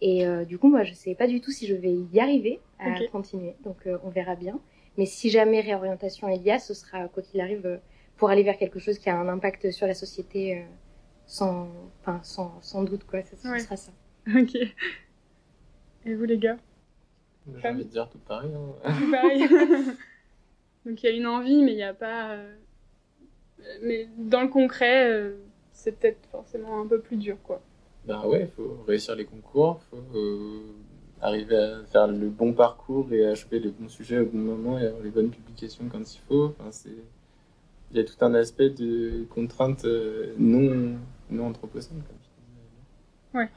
Et 0.00 0.26
euh, 0.26 0.44
du 0.44 0.58
coup, 0.58 0.68
moi, 0.68 0.84
je 0.84 0.92
sais 0.94 1.14
pas 1.14 1.26
du 1.26 1.40
tout 1.40 1.50
si 1.50 1.66
je 1.66 1.74
vais 1.74 1.92
y 1.94 2.20
arriver 2.20 2.60
à 2.78 3.02
Ok. 3.02 3.10
continuer. 3.10 3.56
Donc, 3.64 3.86
euh, 3.86 3.98
on 4.04 4.10
verra 4.10 4.36
bien. 4.36 4.60
Mais 4.98 5.06
si 5.06 5.30
jamais 5.30 5.60
réorientation 5.60 6.28
il 6.28 6.42
y 6.42 6.50
a, 6.50 6.58
ce 6.58 6.74
sera, 6.74 7.08
quoi 7.08 7.22
qu'il 7.22 7.40
arrive, 7.40 7.66
euh, 7.66 7.76
pour 8.16 8.30
aller 8.30 8.42
vers 8.42 8.56
quelque 8.56 8.78
chose 8.78 8.98
qui 8.98 9.10
a 9.10 9.18
un 9.18 9.28
impact 9.28 9.70
sur 9.70 9.86
la 9.86 9.94
société 9.94 10.58
euh, 10.58 10.62
sans, 11.26 11.68
enfin, 12.00 12.20
sans, 12.22 12.60
sans 12.62 12.82
doute, 12.82 13.04
quoi. 13.04 13.22
Ça, 13.22 13.36
ce 13.36 13.48
Ouais. 13.48 13.58
sera 13.60 13.76
ça. 13.76 13.92
Ok. 14.34 14.54
Et 16.06 16.14
vous 16.14 16.24
les 16.24 16.38
gars? 16.38 16.56
J'ai 17.62 17.68
envie 17.68 17.84
de 17.84 17.90
dire 17.90 18.08
tout 18.08 18.18
pareil. 18.18 18.50
hein. 18.54 18.92
Tout 18.98 19.10
pareil. 19.10 19.46
Donc 20.86 21.02
il 21.02 21.06
y 21.06 21.12
a 21.12 21.16
une 21.16 21.26
envie, 21.26 21.62
mais 21.62 21.72
il 21.72 21.76
n'y 21.76 21.82
a 21.82 21.94
pas. 21.94 22.32
euh, 22.32 22.54
Mais 23.82 24.08
dans 24.16 24.42
le 24.42 24.48
concret, 24.48 25.32
c'est 25.72 25.92
peut-être 25.98 26.26
forcément 26.30 26.80
un 26.80 26.86
peu 26.86 27.00
plus 27.00 27.16
dur, 27.16 27.36
quoi. 27.42 27.60
Ben 28.04 28.24
ouais, 28.24 28.42
il 28.42 28.48
faut 28.48 28.84
réussir 28.86 29.16
les 29.16 29.24
concours, 29.24 29.80
il 29.82 29.96
faut 29.98 30.18
euh, 30.18 30.60
arriver 31.26 31.56
à 31.56 31.84
faire 31.84 32.06
le 32.06 32.28
bon 32.28 32.52
parcours 32.52 33.12
et 33.12 33.26
à 33.26 33.34
choper 33.34 33.58
les 33.58 33.70
bons 33.70 33.88
sujets 33.88 34.18
au 34.20 34.26
bon 34.26 34.38
moment 34.38 34.78
et 34.78 34.86
avoir 34.86 35.02
les 35.02 35.10
bonnes 35.10 35.30
publications 35.30 35.84
quand 35.90 36.00
il 36.00 36.20
faut. 36.28 36.54
Enfin, 36.58 36.70
c'est... 36.70 36.90
Il 37.92 37.96
y 37.96 38.00
a 38.00 38.04
tout 38.04 38.16
un 38.24 38.34
aspect 38.34 38.70
de 38.70 39.24
contraintes 39.30 39.84
euh, 39.84 40.34
non, 40.38 40.98
non. 41.30 41.52
Comme. 41.52 41.70
Ouais. 43.34 43.48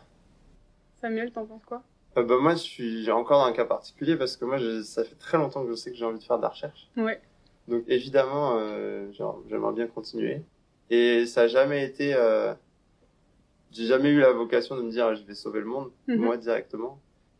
Samuel, 1.02 1.32
t'en 1.32 1.46
penses 1.46 1.66
quoi? 1.66 1.82
Euh, 2.18 2.24
bah, 2.24 2.36
moi, 2.40 2.54
je 2.54 2.60
suis 2.60 3.10
encore 3.12 3.42
dans 3.42 3.48
un 3.48 3.54
cas 3.54 3.66
particulier 3.66 4.16
parce 4.18 4.38
que 4.38 4.46
moi, 4.46 4.58
je- 4.58 4.84
ça 4.84 5.04
fait 5.04 5.16
très 5.16 5.38
longtemps 5.38 5.64
que 5.64 5.70
je 5.72 5.76
sais 5.76 5.90
que 5.92 5.98
j'ai 5.98 6.06
envie 6.06 6.20
de 6.20 6.24
faire 6.24 6.38
de 6.38 6.44
la 6.44 6.50
recherche. 6.50 6.90
Ouais. 6.98 7.20
Donc 7.68 7.84
évidemment, 7.88 8.58
euh, 8.60 9.12
genre, 9.14 9.42
j'aimerais 9.50 9.74
bien 9.74 9.88
continuer. 9.88 10.42
Et 10.90 11.26
ça 11.26 11.42
a 11.42 11.48
jamais 11.48 11.84
été... 11.86 12.14
Euh... 12.16 12.54
J'ai 13.72 13.86
jamais 13.86 14.10
eu 14.10 14.20
la 14.20 14.32
vocation 14.32 14.75
de 14.75 14.82
me 14.82 14.90
dire 14.92 15.14
je 15.16 15.24
vais 15.24 15.36
sauver 15.36 15.60
le 15.60 15.68
monde, 15.68 15.92
Mhm. 16.08 16.18
moi 16.18 16.38
directement. 16.38 17.00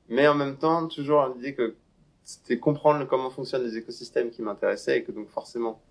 Mais 0.10 0.28
en 0.28 0.36
même 0.36 0.58
temps, 0.58 0.88
toujours 0.88 1.26
l'idée 1.36 1.54
que 1.54 1.76
c'était 2.24 2.58
comprendre 2.60 3.06
comment 3.08 3.30
fonctionnent 3.30 3.64
les 3.64 3.78
écosystèmes 3.78 4.30
qui 4.32 4.42
m'intéressaient 4.42 5.00
et 5.00 5.04
que 5.04 5.12
donc 5.12 5.30
forcément, 5.30 5.82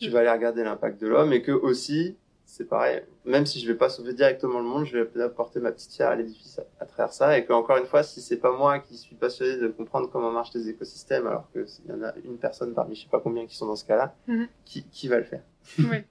je 0.00 0.10
vais 0.10 0.18
aller 0.18 0.30
regarder 0.30 0.64
l'impact 0.64 1.00
de 1.00 1.06
l'homme 1.08 1.32
et 1.32 1.42
que 1.42 1.52
aussi, 1.52 2.16
c'est 2.44 2.64
pareil, 2.68 3.02
même 3.24 3.46
si 3.46 3.60
je 3.60 3.66
vais 3.66 3.76
pas 3.78 3.88
sauver 3.88 4.12
directement 4.14 4.58
le 4.58 4.64
monde, 4.66 4.84
je 4.84 4.98
vais 4.98 5.04
peut-être 5.04 5.26
apporter 5.26 5.60
ma 5.60 5.72
petite 5.72 5.90
pierre 5.92 6.08
à 6.08 6.16
l'édifice 6.16 6.58
à, 6.58 6.64
à 6.80 6.86
travers 6.86 7.12
ça 7.12 7.38
et 7.38 7.44
que 7.46 7.52
encore 7.52 7.76
une 7.78 7.86
fois, 7.86 8.02
si 8.02 8.20
c'est 8.20 8.36
pas 8.36 8.54
moi 8.56 8.78
qui 8.80 8.96
suis 8.96 9.14
passionné 9.14 9.56
de 9.56 9.68
comprendre 9.68 10.10
comment 10.10 10.30
marchent 10.30 10.52
les 10.54 10.68
écosystèmes 10.68 11.26
alors 11.26 11.48
que 11.54 11.64
il 11.84 11.90
y 11.90 11.94
en 11.94 12.02
a 12.02 12.12
une 12.24 12.36
personne 12.38 12.74
parmi 12.74 12.94
je 12.96 13.02
sais 13.02 13.08
pas 13.10 13.20
combien 13.20 13.46
qui 13.46 13.56
sont 13.56 13.66
dans 13.66 13.76
ce 13.76 13.84
cas-là, 13.86 14.14
Mhm. 14.26 14.48
qui, 14.64 14.82
qui 14.84 15.08
va 15.08 15.18
le 15.18 15.24
faire? 15.24 15.42
Ouais. 15.90 16.04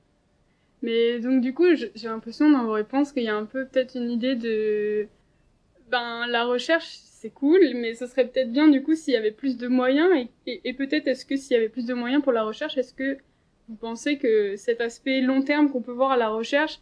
Mais 0.82 1.20
donc 1.20 1.42
du 1.42 1.54
coup, 1.54 1.66
j'ai 1.76 1.92
l'impression 2.08 2.50
dans 2.50 2.64
vos 2.64 2.72
réponses 2.74 3.12
qu'il 3.12 3.24
y 3.24 3.28
a 3.30 3.36
un 3.36 3.46
peu 3.46 3.66
peut-être 3.68 3.96
une 3.96 4.10
idée 4.10 4.36
de... 4.36 5.08
Ben, 5.92 6.26
la 6.28 6.46
recherche, 6.46 6.98
c'est 7.22 7.30
cool, 7.30 7.60
mais 7.76 7.94
ce 7.94 8.08
serait 8.08 8.28
peut-être 8.28 8.52
bien 8.52 8.68
du 8.68 8.82
coup 8.82 8.96
s'il 8.96 9.14
y 9.14 9.18
avait 9.18 9.32
plus 9.32 9.56
de 9.56 9.68
moyens, 9.68 10.10
et, 10.48 10.74
peut-être 10.74 11.08
est-ce 11.08 11.24
que 11.24 11.36
s'il 11.36 11.54
y 11.54 11.56
avait 11.56 11.70
plus 11.70 11.86
de 11.86 11.94
moyens 11.94 12.24
pour 12.24 12.32
la 12.32 12.44
recherche, 12.44 12.78
est-ce 12.80 12.96
que 12.96 13.20
vous 13.70 13.76
pensez 13.76 14.18
que 14.18 14.56
cet 14.56 14.82
aspect 14.82 15.22
long 15.22 15.44
terme 15.44 15.70
qu'on 15.70 15.84
peut 15.84 15.92
voir 15.92 16.10
à 16.12 16.18
la 16.18 16.30
recherche, 16.30 16.80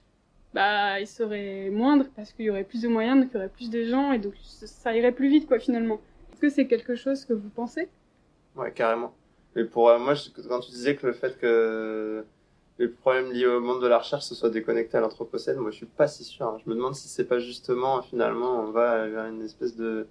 bah, 0.53 0.97
il 1.01 1.07
serait 1.07 1.69
moindre 1.71 2.05
parce 2.15 2.31
qu'il 2.31 2.45
y 2.45 2.49
aurait 2.49 2.63
plus 2.63 2.81
de 2.81 2.87
moyens, 2.87 3.19
donc 3.19 3.31
il 3.31 3.35
y 3.35 3.37
aurait 3.37 3.49
plus 3.49 3.69
de 3.69 3.83
gens, 3.83 4.13
et 4.13 4.19
donc 4.19 4.33
ça- 4.41 4.95
irait 4.95 5.11
plus 5.11 5.27
vite, 5.27 5.45
quoi, 5.45 5.59
finalement? 5.59 5.99
Est-ce 6.31 6.39
que 6.39 6.49
c'est 6.49 6.67
quelque 6.67 6.95
chose 6.95 7.25
que 7.25 7.33
vous 7.33 7.49
pensez? 7.49 7.89
Ouais, 8.55 8.71
carrément. 8.71 9.13
Mais 9.55 9.65
pour 9.65 9.89
euh, 9.89 9.99
moi, 9.99 10.13
je- 10.13 10.29
quand 10.47 10.61
tu 10.61 10.71
disais 10.71 10.95
que 10.95 11.05
le 11.05 11.11
fait 11.13 11.37
que 11.37 12.23
les 12.77 12.87
problèmes 12.87 13.33
liés 13.33 13.45
au 13.45 13.59
monde 13.59 13.81
de 13.81 13.87
la 13.87 13.97
recherche 13.97 14.23
se 14.23 14.35
soient 14.35 14.49
déconnectés 14.49 14.95
à 14.97 15.01
l'anthropocène, 15.01 15.57
moi, 15.57 15.71
je 15.71 15.77
suis 15.77 15.85
pas 15.85 16.07
si 16.07 16.23
sûr. 16.23 16.45
hein. 16.47 16.57
Je 16.63 16.69
me 16.69 16.75
demande 16.75 16.95
si 16.95 17.09
c'est 17.09 17.25
pas 17.25 17.39
justement, 17.39 18.01
finalement, 18.01 18.61
on 18.61 18.71
va 18.71 19.05
vers 19.09 19.25
une 19.25 19.41
espèce 19.41 19.75
de 19.75 20.07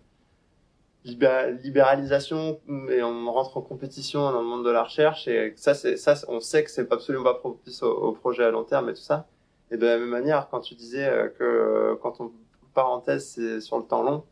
libéralisation 1.05 2.61
et 2.91 3.03
on 3.03 3.33
rentre 3.33 3.57
en 3.57 3.63
compétition 3.63 4.21
dans 4.21 4.43
le 4.43 4.47
monde 4.47 4.65
de 4.65 4.71
la 4.71 4.83
recherche 4.83 5.29
et 5.29 5.53
ça, 5.57 5.75
c'est 5.75 5.97
ça, 5.97 6.15
on 6.29 6.41
sait 6.41 6.65
que 6.65 6.71
c'est 6.71 6.93
absolument 6.93 7.25
pas 7.25 7.35
propice 7.35 7.83
au, 7.83 8.13
projet 8.13 8.45
à 8.45 8.51
long 8.51 8.65
terme 8.65 8.89
et 8.91 8.95
tout 8.95 9.01
ça. 9.01 9.27
Et 9.71 9.77
de 9.77 9.87
la 9.87 9.99
même 9.99 10.09
manière, 10.09 10.49
quand 10.51 10.61
tu 10.61 10.75
disais 10.75 11.07
euh, 11.07 11.29
que 11.29 11.99
quand 12.03 12.21
on 12.21 12.33
parenthèse 12.75 13.27
c'est 13.27 13.61
sur 13.61 13.79
le 13.79 13.85
temps 13.85 14.03
long, 14.03 14.25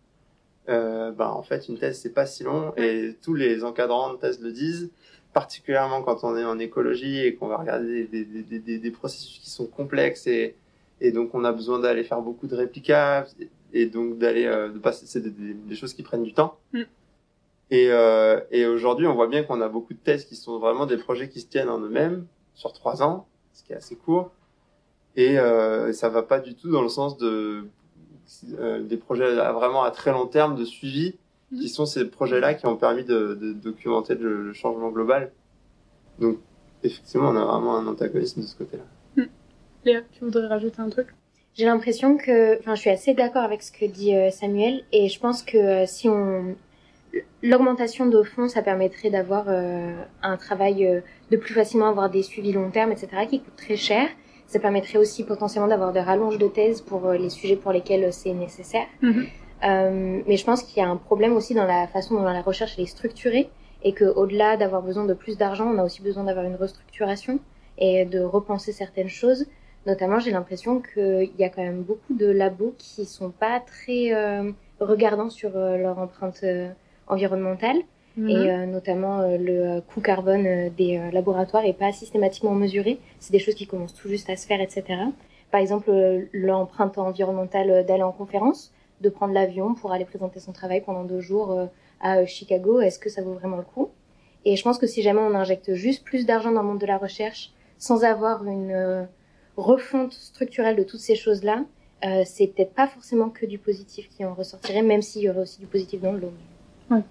ben 0.67 1.29
en 1.29 1.43
fait 1.43 1.69
une 1.69 1.79
thèse 1.79 2.01
c'est 2.01 2.13
pas 2.13 2.27
si 2.27 2.43
long 2.43 2.73
et 2.77 3.17
tous 3.23 3.35
les 3.35 3.65
encadrants 3.65 4.13
de 4.13 4.19
thèse 4.19 4.41
le 4.41 4.51
disent 4.53 4.91
particulièrement 5.33 6.03
quand 6.03 6.25
on 6.25 6.37
est 6.37 6.45
en 6.45 6.59
écologie 6.59 7.21
et 7.21 7.35
qu'on 7.35 7.47
va 7.47 7.59
regarder 7.59 8.05
des, 8.07 8.25
des, 8.25 8.59
des, 8.59 8.79
des, 8.79 8.91
processus 8.91 9.39
qui 9.39 9.51
sont 9.51 9.67
complexes 9.67 10.27
et, 10.27 10.57
et 11.01 11.13
donc 11.13 11.35
on 11.35 11.45
a 11.45 11.53
besoin 11.53 11.79
d'aller 11.79 12.05
faire 12.05 12.23
beaucoup 12.23 12.47
de 12.47 12.57
réplicables 12.57 13.29
et 13.79 13.87
donc 13.87 14.19
d'aller 14.19 14.47
euh, 14.47 14.69
de 14.75 14.79
passer 14.79 15.05
c'est 15.07 15.21
des, 15.21 15.31
des, 15.31 15.55
des 15.71 15.77
choses 15.81 15.93
qui 15.97 16.03
prennent 16.09 16.23
du 16.31 16.35
temps 16.41 16.53
Mm. 16.73 16.83
et, 17.71 17.87
euh, 17.91 18.41
et 18.51 18.63
aujourd'hui 18.67 19.07
on 19.07 19.15
voit 19.15 19.29
bien 19.35 19.43
qu'on 19.45 19.61
a 19.61 19.69
beaucoup 19.69 19.95
de 19.95 19.99
thèses 20.09 20.25
qui 20.29 20.37
sont 20.45 20.59
vraiment 20.59 20.87
des 20.87 20.97
projets 21.07 21.29
qui 21.33 21.41
se 21.41 21.49
tiennent 21.53 21.69
en 21.77 21.81
eux-mêmes 21.81 22.27
sur 22.55 22.73
trois 22.73 23.03
ans 23.03 23.27
ce 23.53 23.61
qui 23.65 23.73
est 23.73 23.77
assez 23.83 23.97
court 23.97 24.31
et 25.25 25.39
euh, 25.39 25.93
ça 25.93 26.09
va 26.09 26.23
pas 26.23 26.41
du 26.41 26.55
tout 26.55 26.71
dans 26.71 26.83
le 26.83 26.89
sens 26.99 27.17
de 27.19 27.67
euh, 28.59 28.83
des 28.83 28.97
projets 28.97 29.39
à, 29.39 29.53
vraiment 29.53 29.83
à 29.85 29.91
très 29.91 30.13
long 30.13 30.27
terme 30.27 30.55
de 30.57 30.65
suivi 30.65 31.15
qui 31.61 31.69
sont 31.69 31.87
ces 31.87 32.05
projets-là 32.05 32.55
qui 32.55 32.67
ont 32.67 32.77
permis 32.77 33.05
de, 33.05 33.39
de 33.41 33.53
documenter 33.53 34.15
le, 34.17 34.43
le 34.49 34.53
changement 34.53 34.91
global. 34.91 35.31
Donc 36.19 36.39
effectivement, 36.83 37.29
on 37.31 37.37
a 37.37 37.45
vraiment 37.45 37.77
un 37.79 37.87
antagonisme 37.87 38.41
de 38.43 38.47
ce 38.47 38.57
côté-là. 38.57 38.83
Léa, 39.85 40.03
tu 40.13 40.25
voudrais 40.25 40.49
rajouter 40.49 40.81
un 40.81 40.91
truc? 40.91 41.09
J'ai 41.57 41.65
l'impression 41.65 42.19
que, 42.19 42.59
enfin, 42.59 42.75
je 42.75 42.81
suis 42.81 42.91
assez 42.91 43.15
d'accord 43.15 43.43
avec 43.43 43.63
ce 43.63 43.73
que 43.73 43.87
dit 43.87 44.15
euh, 44.15 44.31
Samuel, 44.31 44.85
et 44.93 45.09
je 45.09 45.19
pense 45.19 45.43
que 45.43 45.57
euh, 45.57 45.87
si 45.87 46.09
on, 46.09 46.55
l'augmentation 47.43 48.07
de 48.07 48.23
fonds, 48.23 48.49
ça 48.49 48.63
permettrait 48.63 49.11
d'avoir 49.11 49.47
euh, 49.49 49.95
un 50.23 50.37
travail 50.37 50.87
euh, 50.87 51.01
de 51.31 51.37
plus 51.37 51.55
facilement 51.55 51.87
avoir 51.89 52.11
des 52.11 52.23
suivis 52.23 52.53
long 52.53 52.71
terme, 52.71 52.93
etc., 52.93 53.09
qui 53.29 53.41
coûtent 53.41 53.57
très 53.57 53.77
cher. 53.77 54.09
Ça 54.47 54.61
permettrait 54.61 54.99
aussi 54.99 55.25
potentiellement 55.25 55.69
d'avoir 55.69 55.93
des 55.93 56.01
rallonges 56.01 56.39
de 56.39 56.47
thèse 56.47 56.81
pour 56.81 57.07
euh, 57.07 57.17
les 57.17 57.31
sujets 57.31 57.57
pour 57.57 57.73
lesquels 57.73 58.13
c'est 58.13 58.33
nécessaire. 58.33 58.87
Euh, 59.65 60.21
mais 60.27 60.37
je 60.37 60.45
pense 60.45 60.63
qu'il 60.63 60.83
y 60.83 60.87
a 60.87 60.89
un 60.89 60.97
problème 60.97 61.35
aussi 61.35 61.55
dans 61.55 61.65
la 61.65 61.87
façon 61.87 62.15
dont 62.15 62.23
la 62.23 62.43
recherche 62.43 62.75
elle 62.77 62.85
est 62.85 62.89
structurée 62.89 63.49
et 63.83 63.93
que 63.93 64.05
au-delà 64.05 64.57
d'avoir 64.57 64.83
besoin 64.83 65.05
de 65.05 65.15
plus 65.15 65.37
d'argent, 65.39 65.67
on 65.73 65.79
a 65.79 65.85
aussi 65.85 66.03
besoin 66.03 66.25
d'avoir 66.25 66.45
une 66.45 66.57
restructuration 66.57 67.41
et 67.79 68.05
de 68.05 68.21
repenser 68.21 68.73
certaines 68.73 69.09
choses. 69.09 69.47
Notamment, 69.87 70.19
j'ai 70.19 70.33
l'impression 70.33 70.81
qu'il 70.81 71.31
y 71.39 71.45
a 71.45 71.49
quand 71.49 71.63
même 71.63 71.83
beaucoup 71.83 72.15
de 72.15 72.27
labos 72.27 72.75
qui 72.77 73.05
sont 73.07 73.31
pas 73.31 73.61
très 73.61 74.13
euh, 74.13 74.51
regardants 74.81 75.31
sur 75.31 75.57
euh, 75.57 75.77
leur 75.77 75.99
empreinte 75.99 76.41
euh, 76.43 76.69
environnementale 77.07 77.79
Mhm. 78.19 78.31
et 78.31 78.51
euh, 78.51 78.65
notamment 78.65 79.21
le 79.39 79.81
coût 79.81 80.01
carbone 80.01 80.71
des 80.75 80.99
laboratoires 81.13 81.67
est 81.67 81.75
pas 81.75 81.93
systématiquement 81.93 82.53
mesuré. 82.53 82.99
C'est 83.21 83.31
des 83.33 83.39
choses 83.39 83.55
qui 83.55 83.67
commencent 83.67 83.93
tout 83.93 84.09
juste 84.09 84.31
à 84.31 84.37
se 84.37 84.47
faire, 84.47 84.63
etc. 84.63 84.85
Par 85.51 85.61
exemple, 85.61 85.91
l'empreinte 86.33 86.97
environnementale 86.97 87.85
d'aller 87.85 88.03
en 88.03 88.13
conférence, 88.13 88.73
de 89.03 89.11
prendre 89.11 89.35
l'avion 89.35 89.75
pour 89.75 89.93
aller 89.93 90.07
présenter 90.07 90.41
son 90.41 90.53
travail 90.53 90.81
pendant 90.81 91.05
deux 91.05 91.21
jours 91.21 91.69
à 92.01 92.25
Chicago, 92.25 92.81
est-ce 92.81 92.99
que 92.99 93.11
ça 93.11 93.21
vaut 93.21 93.35
vraiment 93.35 93.59
le 93.59 93.65
coup? 93.65 93.91
Et 94.47 94.57
je 94.57 94.63
pense 94.63 94.79
que 94.79 94.87
si 94.87 95.03
jamais 95.03 95.21
on 95.21 95.35
injecte 95.35 95.75
juste 95.75 96.03
plus 96.03 96.25
d'argent 96.25 96.53
dans 96.53 96.63
le 96.63 96.69
monde 96.69 96.81
de 96.81 96.87
la 96.87 96.97
recherche, 96.99 97.53
sans 97.79 98.05
avoir 98.05 98.45
une 98.47 98.71
euh, 98.71 99.03
refonte 99.57 100.13
structurelle 100.13 100.77
de 100.77 100.83
toutes 100.83 101.01
ces 101.01 101.17
choses-là, 101.17 101.65
euh, 102.05 102.23
c'est 102.25 102.49
peut-être 102.49 102.75
pas 102.75 102.87
forcément 102.87 103.31
que 103.31 103.47
du 103.47 103.59
positif 103.59 104.09
qui 104.11 104.25
en 104.25 104.35
ressortirait, 104.35 104.83
même 104.83 105.03
s'il 105.03 105.23
y 105.23 105.31
aurait 105.31 105.43
aussi 105.43 105.61
du 105.61 105.67
positif 105.67 106.01
dans 106.03 106.13
le 106.13 106.21
lot. 106.21 106.33
Ouais. 106.91 107.03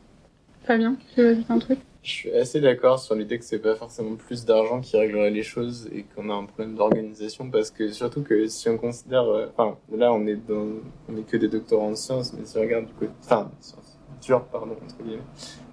Fabien, 0.63 0.95
tu 1.13 1.21
veux 1.21 1.29
ajouter 1.29 1.53
un 1.53 1.59
truc? 1.59 1.79
Je 2.05 2.11
suis 2.11 2.31
assez 2.31 2.61
d'accord 2.61 2.99
sur 2.99 3.15
l'idée 3.15 3.39
que 3.39 3.45
c'est 3.45 3.57
pas 3.57 3.73
forcément 3.73 4.15
plus 4.15 4.45
d'argent 4.45 4.79
qui 4.79 4.95
réglerait 4.95 5.31
les 5.31 5.41
choses 5.41 5.89
et 5.91 6.03
qu'on 6.03 6.29
a 6.29 6.33
un 6.33 6.45
problème 6.45 6.75
d'organisation 6.75 7.49
parce 7.49 7.71
que 7.71 7.91
surtout 7.91 8.21
que 8.21 8.47
si 8.47 8.69
on 8.69 8.77
considère, 8.77 9.23
euh, 9.23 9.47
enfin 9.57 9.75
là 9.91 10.13
on 10.13 10.27
est 10.27 10.35
dans, 10.35 10.67
on 11.09 11.17
est 11.17 11.23
que 11.23 11.37
des 11.37 11.47
doctorants 11.47 11.89
en 11.89 11.95
sciences, 11.95 12.31
mais 12.33 12.45
si 12.45 12.57
on 12.59 12.61
regarde 12.61 12.85
du 12.85 12.93
côté, 12.93 13.11
enfin 13.21 13.51
sciences 13.59 13.97
dures 14.21 14.43
pardon 14.45 14.75
entre 14.83 15.03
guillemets, 15.03 15.23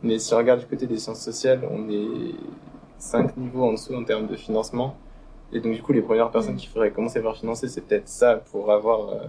mais 0.03 0.19
si 0.19 0.33
on 0.33 0.39
regarde 0.39 0.61
du 0.61 0.67
côté 0.67 0.87
des 0.87 0.97
sciences 0.97 1.21
sociales, 1.21 1.69
on 1.71 1.91
est 1.91 2.35
cinq 2.99 3.37
niveaux 3.37 3.65
en 3.65 3.73
dessous 3.73 3.95
en 3.95 4.05
termes 4.05 4.27
de 4.27 4.37
financement 4.37 4.97
et 5.53 5.61
donc 5.61 5.75
du 5.75 5.83
coup 5.83 5.93
les 5.93 6.03
premières 6.03 6.31
personnes 6.31 6.57
qui 6.57 6.67
faudrait 6.67 6.91
commencer 6.93 7.21
par 7.21 7.37
financer 7.37 7.69
c'est 7.69 7.83
peut-être 7.83 8.09
ça 8.09 8.37
pour 8.37 8.71
avoir 8.73 9.09
euh, 9.11 9.27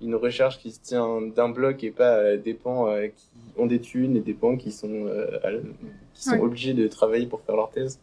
une 0.00 0.14
recherche 0.14 0.58
qui 0.58 0.72
se 0.72 0.80
tient 0.80 1.20
d'un 1.22 1.48
bloc 1.48 1.82
et 1.84 1.90
pas 1.90 2.14
à 2.16 2.36
des 2.36 2.54
pans 2.54 2.88
euh, 2.88 3.08
qui 3.08 3.28
ont 3.56 3.66
des 3.66 3.80
thunes 3.80 4.16
et 4.16 4.20
des 4.20 4.34
pans 4.34 4.56
qui 4.56 4.72
sont, 4.72 5.06
euh, 5.06 5.38
à- 5.42 5.52
qui 6.14 6.22
sont 6.24 6.32
Ouais. 6.32 6.40
obligés 6.40 6.74
de 6.74 6.86
travailler 6.88 7.26
pour 7.26 7.40
faire 7.42 7.56
leur 7.56 7.70
thèse. 7.70 7.98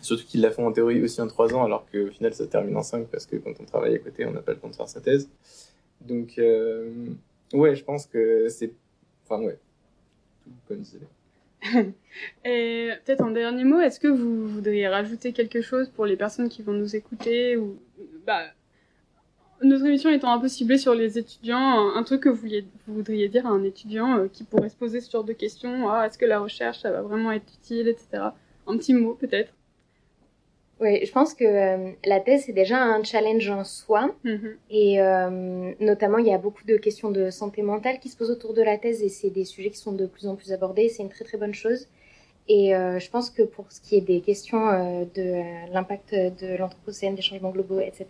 Surtout 0.00 0.24
qu'ils 0.26 0.40
la 0.40 0.50
font 0.50 0.66
en 0.66 0.72
théorie 0.72 1.02
aussi 1.02 1.20
en 1.20 1.26
trois 1.28 1.54
ans, 1.54 1.64
alors 1.64 1.84
qu'au 1.90 2.06
final 2.08 2.32
ça 2.34 2.46
termine 2.46 2.76
en 2.76 2.82
cinq 2.82 3.06
parce 3.08 3.26
que 3.26 3.36
quand 3.36 3.52
on 3.60 3.64
travaille 3.64 3.94
à 3.94 3.98
côté, 3.98 4.24
on 4.26 4.32
n'a 4.32 4.40
pas 4.40 4.52
le 4.52 4.58
temps 4.58 4.68
de 4.68 4.74
faire 4.74 4.88
sa 4.88 5.00
thèse. 5.00 5.28
Donc, 6.00 6.34
euh, 6.38 6.90
ouais, 7.52 7.76
je 7.76 7.84
pense 7.84 8.06
que 8.06 8.48
c'est. 8.48 8.72
Enfin, 9.24 9.40
ouais. 9.44 9.56
Tout 10.44 10.50
comme 10.66 10.78
disait. 10.78 10.98
Et 12.44 12.90
peut-être 13.04 13.22
un 13.22 13.30
dernier 13.30 13.64
mot, 13.64 13.80
est-ce 13.80 14.00
que 14.00 14.08
vous 14.08 14.48
voudriez 14.48 14.88
rajouter 14.88 15.32
quelque 15.32 15.62
chose 15.62 15.88
pour 15.88 16.06
les 16.06 16.16
personnes 16.16 16.48
qui 16.48 16.62
vont 16.62 16.72
nous 16.72 16.96
écouter 16.96 17.56
ou 17.56 17.78
bah 18.26 18.42
notre 19.64 19.86
émission 19.86 20.10
étant 20.10 20.32
un 20.32 20.40
peu 20.40 20.48
ciblée 20.48 20.78
sur 20.78 20.94
les 20.94 21.18
étudiants, 21.18 21.94
un, 21.94 22.02
truc 22.02 22.22
que 22.22 22.28
vous 22.28 22.48
voudriez 22.88 23.28
dire 23.28 23.46
à 23.46 23.50
un 23.50 23.62
étudiant 23.62 24.18
euh, 24.18 24.28
qui 24.28 24.44
pourrait 24.44 24.68
se 24.68 24.76
poser 24.76 25.00
ce 25.00 25.10
genre 25.10 25.24
de 25.24 25.32
questions, 25.32 25.88
ah, 25.88 26.06
est-ce 26.06 26.18
que 26.18 26.24
la 26.24 26.40
recherche 26.40 26.80
ça 26.80 26.90
va 26.90 27.02
vraiment 27.02 27.30
être 27.30 27.52
utile, 27.60 27.88
etc. 27.88 28.24
Un 28.66 28.76
petit 28.76 28.94
mot 28.94 29.14
peut-être. 29.14 29.52
Oui, 30.80 31.04
je 31.06 31.12
pense 31.12 31.34
que 31.34 31.44
euh, 31.44 31.92
la 32.04 32.18
thèse, 32.18 32.44
c'est 32.46 32.52
déjà 32.52 32.82
un 32.82 33.04
challenge 33.04 33.48
en 33.48 33.64
soi. 33.64 34.14
Mhm. 34.24 34.56
Et 34.70 35.00
euh, 35.00 35.72
notamment, 35.78 36.18
il 36.18 36.26
y 36.26 36.32
a 36.32 36.38
beaucoup 36.38 36.64
de 36.64 36.76
questions 36.76 37.10
de 37.10 37.30
santé 37.30 37.62
mentale 37.62 38.00
qui 38.00 38.08
se 38.08 38.16
posent 38.16 38.30
autour 38.30 38.52
de 38.52 38.62
la 38.62 38.78
thèse 38.78 39.02
et 39.02 39.08
c'est 39.08 39.30
des 39.30 39.44
sujets 39.44 39.70
qui 39.70 39.78
sont 39.78 39.92
de 39.92 40.06
plus 40.06 40.26
en 40.26 40.34
plus 40.34 40.52
abordés. 40.52 40.88
C'est 40.88 41.02
une 41.02 41.08
très 41.08 41.24
très 41.24 41.38
bonne 41.38 41.54
chose. 41.54 41.86
Et 42.48 42.74
euh, 42.74 42.98
je 42.98 43.08
pense 43.08 43.30
que 43.30 43.42
pour 43.42 43.70
ce 43.70 43.80
qui 43.80 43.94
est 43.94 44.00
des 44.00 44.20
questions 44.20 45.06
de 45.14 45.72
l'impact 45.72 46.12
de 46.12 46.56
l'anthropocène, 46.56 47.14
des 47.14 47.22
changements 47.22 47.50
globaux, 47.50 47.78
etc., 47.78 48.06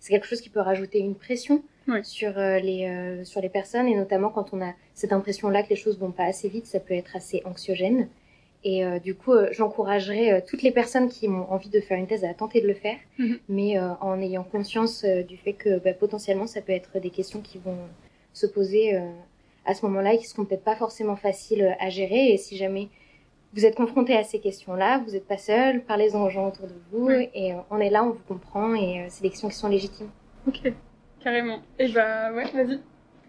c'est 0.00 0.12
quelque 0.12 0.26
chose 0.26 0.42
qui 0.42 0.50
peut 0.50 0.60
rajouter 0.60 0.98
une 0.98 1.14
pression 1.14 1.62
sur, 2.02 2.34
les, 2.36 3.20
sur 3.24 3.40
les 3.40 3.48
personnes. 3.48 3.88
Et 3.88 3.96
notamment 3.96 4.28
quand 4.28 4.52
on 4.52 4.60
a 4.60 4.74
cette 4.94 5.14
impression-là 5.14 5.62
que 5.62 5.70
les 5.70 5.76
choses 5.76 5.98
vont 5.98 6.12
pas 6.12 6.24
assez 6.24 6.50
vite, 6.50 6.66
ça 6.66 6.78
peut 6.78 6.92
être 6.92 7.16
assez 7.16 7.40
anxiogène. 7.46 8.08
Et 8.62 8.84
euh, 8.84 8.98
du 8.98 9.14
coup, 9.14 9.32
euh, 9.32 9.48
j'encouragerais 9.52 10.32
euh, 10.32 10.40
toutes 10.46 10.62
les 10.62 10.70
personnes 10.70 11.08
qui 11.08 11.28
ont 11.28 11.50
envie 11.50 11.70
de 11.70 11.80
faire 11.80 11.96
une 11.98 12.06
thèse 12.06 12.24
à 12.24 12.34
tenter 12.34 12.60
de 12.60 12.66
le 12.68 12.74
faire, 12.74 12.96
Mhm. 13.18 13.38
mais 13.48 13.78
euh, 13.78 13.92
en 14.00 14.20
ayant 14.20 14.42
conscience 14.44 15.02
euh, 15.04 15.22
du 15.22 15.36
fait 15.38 15.54
que 15.54 15.78
bah, 15.78 15.94
potentiellement 15.94 16.46
ça 16.46 16.60
peut 16.60 16.72
être 16.72 16.98
des 17.00 17.10
questions 17.10 17.40
qui 17.40 17.58
vont 17.58 17.78
se 18.34 18.46
poser 18.46 18.96
euh, 18.96 19.00
à 19.64 19.74
ce 19.74 19.84
moment-là 19.86 20.12
et 20.14 20.18
qui 20.18 20.26
seront 20.26 20.44
peut-être 20.44 20.62
pas 20.64 20.76
forcément 20.76 21.16
faciles 21.16 21.74
à 21.80 21.88
gérer. 21.88 22.32
Et 22.32 22.36
si 22.36 22.56
jamais 22.58 22.88
vous 23.54 23.64
êtes 23.64 23.74
confronté 23.76 24.14
à 24.14 24.24
ces 24.24 24.40
questions-là, 24.40 25.02
vous 25.06 25.12
n'êtes 25.12 25.26
pas 25.26 25.38
seul, 25.38 25.82
parlez-en 25.82 26.22
aux 26.22 26.30
gens 26.30 26.46
autour 26.48 26.66
de 26.66 26.74
vous 26.92 27.06
Ouais. 27.06 27.30
et 27.34 27.54
euh, 27.54 27.56
on 27.70 27.78
est 27.80 27.90
là, 27.90 28.04
on 28.04 28.10
vous 28.10 28.22
comprend 28.28 28.74
et 28.74 29.00
euh, 29.00 29.04
c'est 29.08 29.22
des 29.22 29.30
questions 29.30 29.48
qui 29.48 29.56
sont 29.56 29.68
légitimes. 29.68 30.10
Ok, 30.46 30.70
carrément. 31.24 31.60
Et 31.78 31.88
bah 31.88 32.30
ouais, 32.34 32.44
vas-y. 32.52 32.78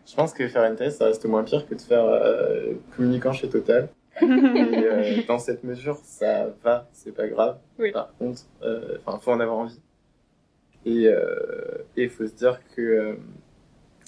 Je 0.06 0.15
pense 0.15 0.34
que 0.34 0.46
faire 0.50 0.63
une 0.65 0.76
thèse, 0.76 0.98
ça 0.98 1.06
reste 1.06 1.26
moins 1.26 1.44
pire 1.44 1.65
que 1.67 1.74
de 1.76 1.82
faire 1.82 2.04
euh, 2.04 2.74
communicant 2.98 3.32
chez 3.32 3.48
Total. 3.48 3.88
Et, 4.22 4.26
euh, 4.26 5.22
dans 5.28 5.40
cette 5.40 5.64
mesure, 5.64 5.98
ça 6.04 6.48
va, 6.64 6.88
c'est 6.92 7.14
pas 7.14 7.28
grave. 7.28 7.58
Oui. 7.80 7.92
Par 7.92 8.14
contre, 8.18 8.42
euh, 8.64 8.98
enfin, 9.06 9.20
faut 9.20 9.32
en 9.32 9.40
avoir 9.40 9.58
envie. 9.58 9.80
Et 10.86 11.08
euh, 11.08 11.78
il 11.96 12.10
faut 12.10 12.26
se 12.26 12.34
dire 12.34 12.60
que 12.76 12.82
euh, 12.82 13.14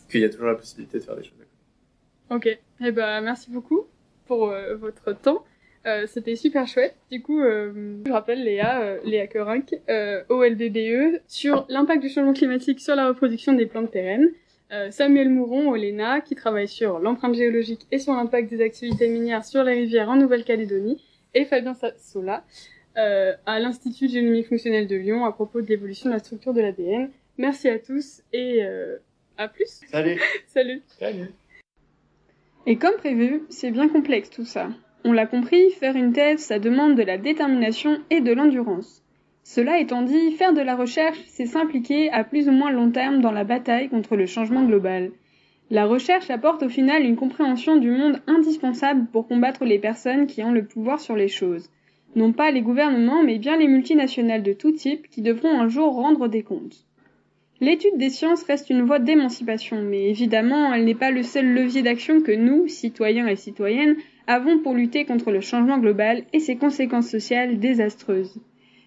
qu'il 0.09 0.21
y 0.21 0.25
a 0.25 0.29
toujours 0.29 0.47
la 0.47 0.55
possibilité 0.55 0.99
de 0.99 1.03
faire 1.03 1.15
des 1.15 1.23
choses. 1.23 1.33
Ok, 2.29 2.47
et 2.47 2.91
bah 2.91 3.21
merci 3.21 3.51
beaucoup 3.51 3.85
pour 4.25 4.49
euh, 4.49 4.75
votre 4.75 5.11
temps. 5.13 5.43
Euh, 5.85 6.07
C'était 6.07 6.35
super 6.35 6.65
chouette. 6.65 6.95
Du 7.11 7.21
coup, 7.21 7.41
euh, 7.41 7.97
je 8.05 8.11
rappelle 8.11 8.43
Léa, 8.43 8.81
euh, 8.81 8.99
Léa 9.03 9.27
Corinck, 9.27 9.75
euh, 9.89 10.23
OLBBE, 10.29 10.77
E, 10.77 11.21
sur 11.27 11.65
l'impact 11.67 12.01
du 12.01 12.09
changement 12.09 12.33
climatique 12.33 12.79
sur 12.79 12.95
la 12.95 13.09
reproduction 13.09 13.53
des 13.53 13.65
plantes 13.65 13.91
pérennes. 13.91 14.29
Euh, 14.73 14.89
Samuel 14.89 15.29
Mouron, 15.29 15.69
au 15.69 15.75
LENA, 15.75 16.21
qui 16.21 16.33
travaille 16.35 16.67
sur 16.67 16.97
l'empreinte 16.99 17.35
géologique 17.35 17.85
et 17.91 17.99
sur 17.99 18.13
l'impact 18.13 18.49
des 18.49 18.61
activités 18.61 19.07
minières 19.07 19.45
sur 19.45 19.63
les 19.63 19.73
rivières 19.73 20.09
en 20.09 20.15
Nouvelle-Calédonie. 20.15 21.03
Et 21.35 21.45
Fabien 21.45 21.73
Sa- 21.75 21.95
Sola, 21.97 22.43
euh, 22.97 23.33
à 23.45 23.59
l'Institut 23.59 24.07
de 24.07 24.11
génomique 24.13 24.47
fonctionnelle 24.47 24.87
de 24.87 24.95
Lyon, 24.95 25.25
à 25.25 25.31
propos 25.31 25.61
de 25.61 25.67
l'évolution 25.67 26.09
de 26.09 26.13
la 26.15 26.19
structure 26.19 26.53
de 26.53 26.61
l'ADN. 26.61 27.09
Merci 27.37 27.69
à 27.69 27.77
tous 27.77 28.21
et 28.33 28.63
euh, 28.63 28.97
à 29.37 29.47
plus. 29.47 29.81
Salut. 29.91 30.19
Salut. 30.47 30.81
Salut. 30.87 31.29
Et 32.65 32.77
comme 32.77 32.95
prévu, 32.95 33.43
c'est 33.49 33.71
bien 33.71 33.89
complexe 33.89 34.29
tout 34.31 34.45
ça. 34.45 34.69
On 35.05 35.11
l'a 35.11 35.27
compris, 35.27 35.69
faire 35.71 35.95
une 35.95 36.13
thèse, 36.13 36.39
ça 36.39 36.59
demande 36.59 36.95
de 36.95 37.03
la 37.03 37.17
détermination 37.17 37.99
et 38.09 38.21
de 38.21 38.31
l'endurance. 38.31 39.02
Cela 39.43 39.79
étant 39.79 40.03
dit, 40.03 40.31
faire 40.31 40.53
de 40.53 40.61
la 40.61 40.75
recherche, 40.75 41.19
c'est 41.27 41.45
s'impliquer 41.45 42.09
à 42.11 42.23
plus 42.23 42.47
ou 42.47 42.51
moins 42.51 42.71
long 42.71 42.91
terme 42.91 43.21
dans 43.21 43.31
la 43.31 43.43
bataille 43.43 43.89
contre 43.89 44.15
le 44.15 44.25
changement 44.25 44.63
global. 44.63 45.11
La 45.69 45.85
recherche 45.85 46.29
apporte 46.29 46.63
au 46.63 46.69
final 46.69 47.03
une 47.03 47.17
compréhension 47.17 47.75
du 47.75 47.91
monde 47.91 48.21
indispensable 48.27 49.07
pour 49.11 49.27
combattre 49.27 49.65
les 49.65 49.79
personnes 49.79 50.27
qui 50.27 50.43
ont 50.43 50.51
le 50.51 50.65
pouvoir 50.65 50.99
sur 50.99 51.15
les 51.15 51.27
choses. 51.27 51.69
Non 52.15 52.31
pas 52.31 52.51
les 52.51 52.61
gouvernements, 52.61 53.23
mais 53.23 53.37
bien 53.37 53.57
les 53.57 53.67
multinationales 53.67 54.43
de 54.43 54.53
tout 54.53 54.71
type 54.71 55.09
qui 55.09 55.21
devront 55.21 55.59
un 55.59 55.67
jour 55.67 55.93
rendre 55.93 56.27
des 56.27 56.43
comptes. 56.43 56.85
L'étude 57.59 57.97
des 57.97 58.09
sciences 58.09 58.43
reste 58.43 58.69
une 58.69 58.83
voie 58.83 58.99
d'émancipation, 58.99 59.81
mais 59.81 60.09
évidemment, 60.09 60.73
elle 60.73 60.85
n'est 60.85 60.95
pas 60.95 61.11
le 61.11 61.23
seul 61.23 61.53
levier 61.53 61.81
d'action 61.81 62.21
que 62.21 62.31
nous, 62.31 62.67
citoyens 62.67 63.27
et 63.27 63.35
citoyennes, 63.35 63.95
avons 64.27 64.59
pour 64.59 64.73
lutter 64.73 65.05
contre 65.05 65.31
le 65.31 65.41
changement 65.41 65.79
global 65.79 66.23
et 66.33 66.39
ses 66.39 66.55
conséquences 66.55 67.09
sociales 67.09 67.59
désastreuses. 67.59 68.39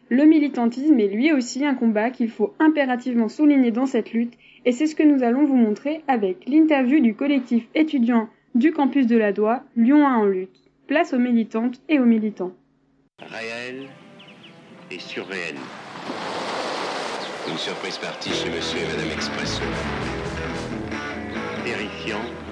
Le 0.09 0.25
militantisme 0.25 1.01
est 1.01 1.09
lui 1.09 1.33
aussi 1.33 1.67
un 1.67 1.75
combat 1.75 2.11
qu'il 2.11 2.31
faut 2.31 2.55
impérativement 2.61 3.29
souligner 3.29 3.73
dans 3.73 3.87
cette 3.87 4.13
lutte, 4.13 4.35
et 4.65 4.71
c'est 4.71 4.87
ce 4.87 4.95
que 4.95 5.03
nous 5.03 5.25
allons 5.25 5.45
vous 5.45 5.57
montrer 5.57 6.03
avec 6.07 6.47
l'interview 6.47 7.01
du 7.01 7.15
collectif 7.15 7.67
étudiant 7.75 8.29
du 8.55 8.73
campus 8.73 9.07
de 9.09 9.17
la 9.17 9.33
Doua, 9.33 9.65
Lyon 9.77 10.07
1 10.07 10.15
en 10.17 10.25
lutte. 10.25 10.63
Place 10.87 11.13
aux 11.13 11.19
militantes 11.19 11.81
et 11.89 11.99
aux 11.99 12.05
militants. 12.05 12.53
Réel 13.19 13.89
et 14.93 15.01
surréel. 15.01 15.57
Une 17.51 17.59
surprise 17.59 17.99
partie 17.99 18.31
chez 18.31 18.51
Monsieur 18.51 18.79
et 18.79 18.97
Madame 18.97 19.13
Expresso. 19.13 19.63
Terrifiant. 21.65 22.46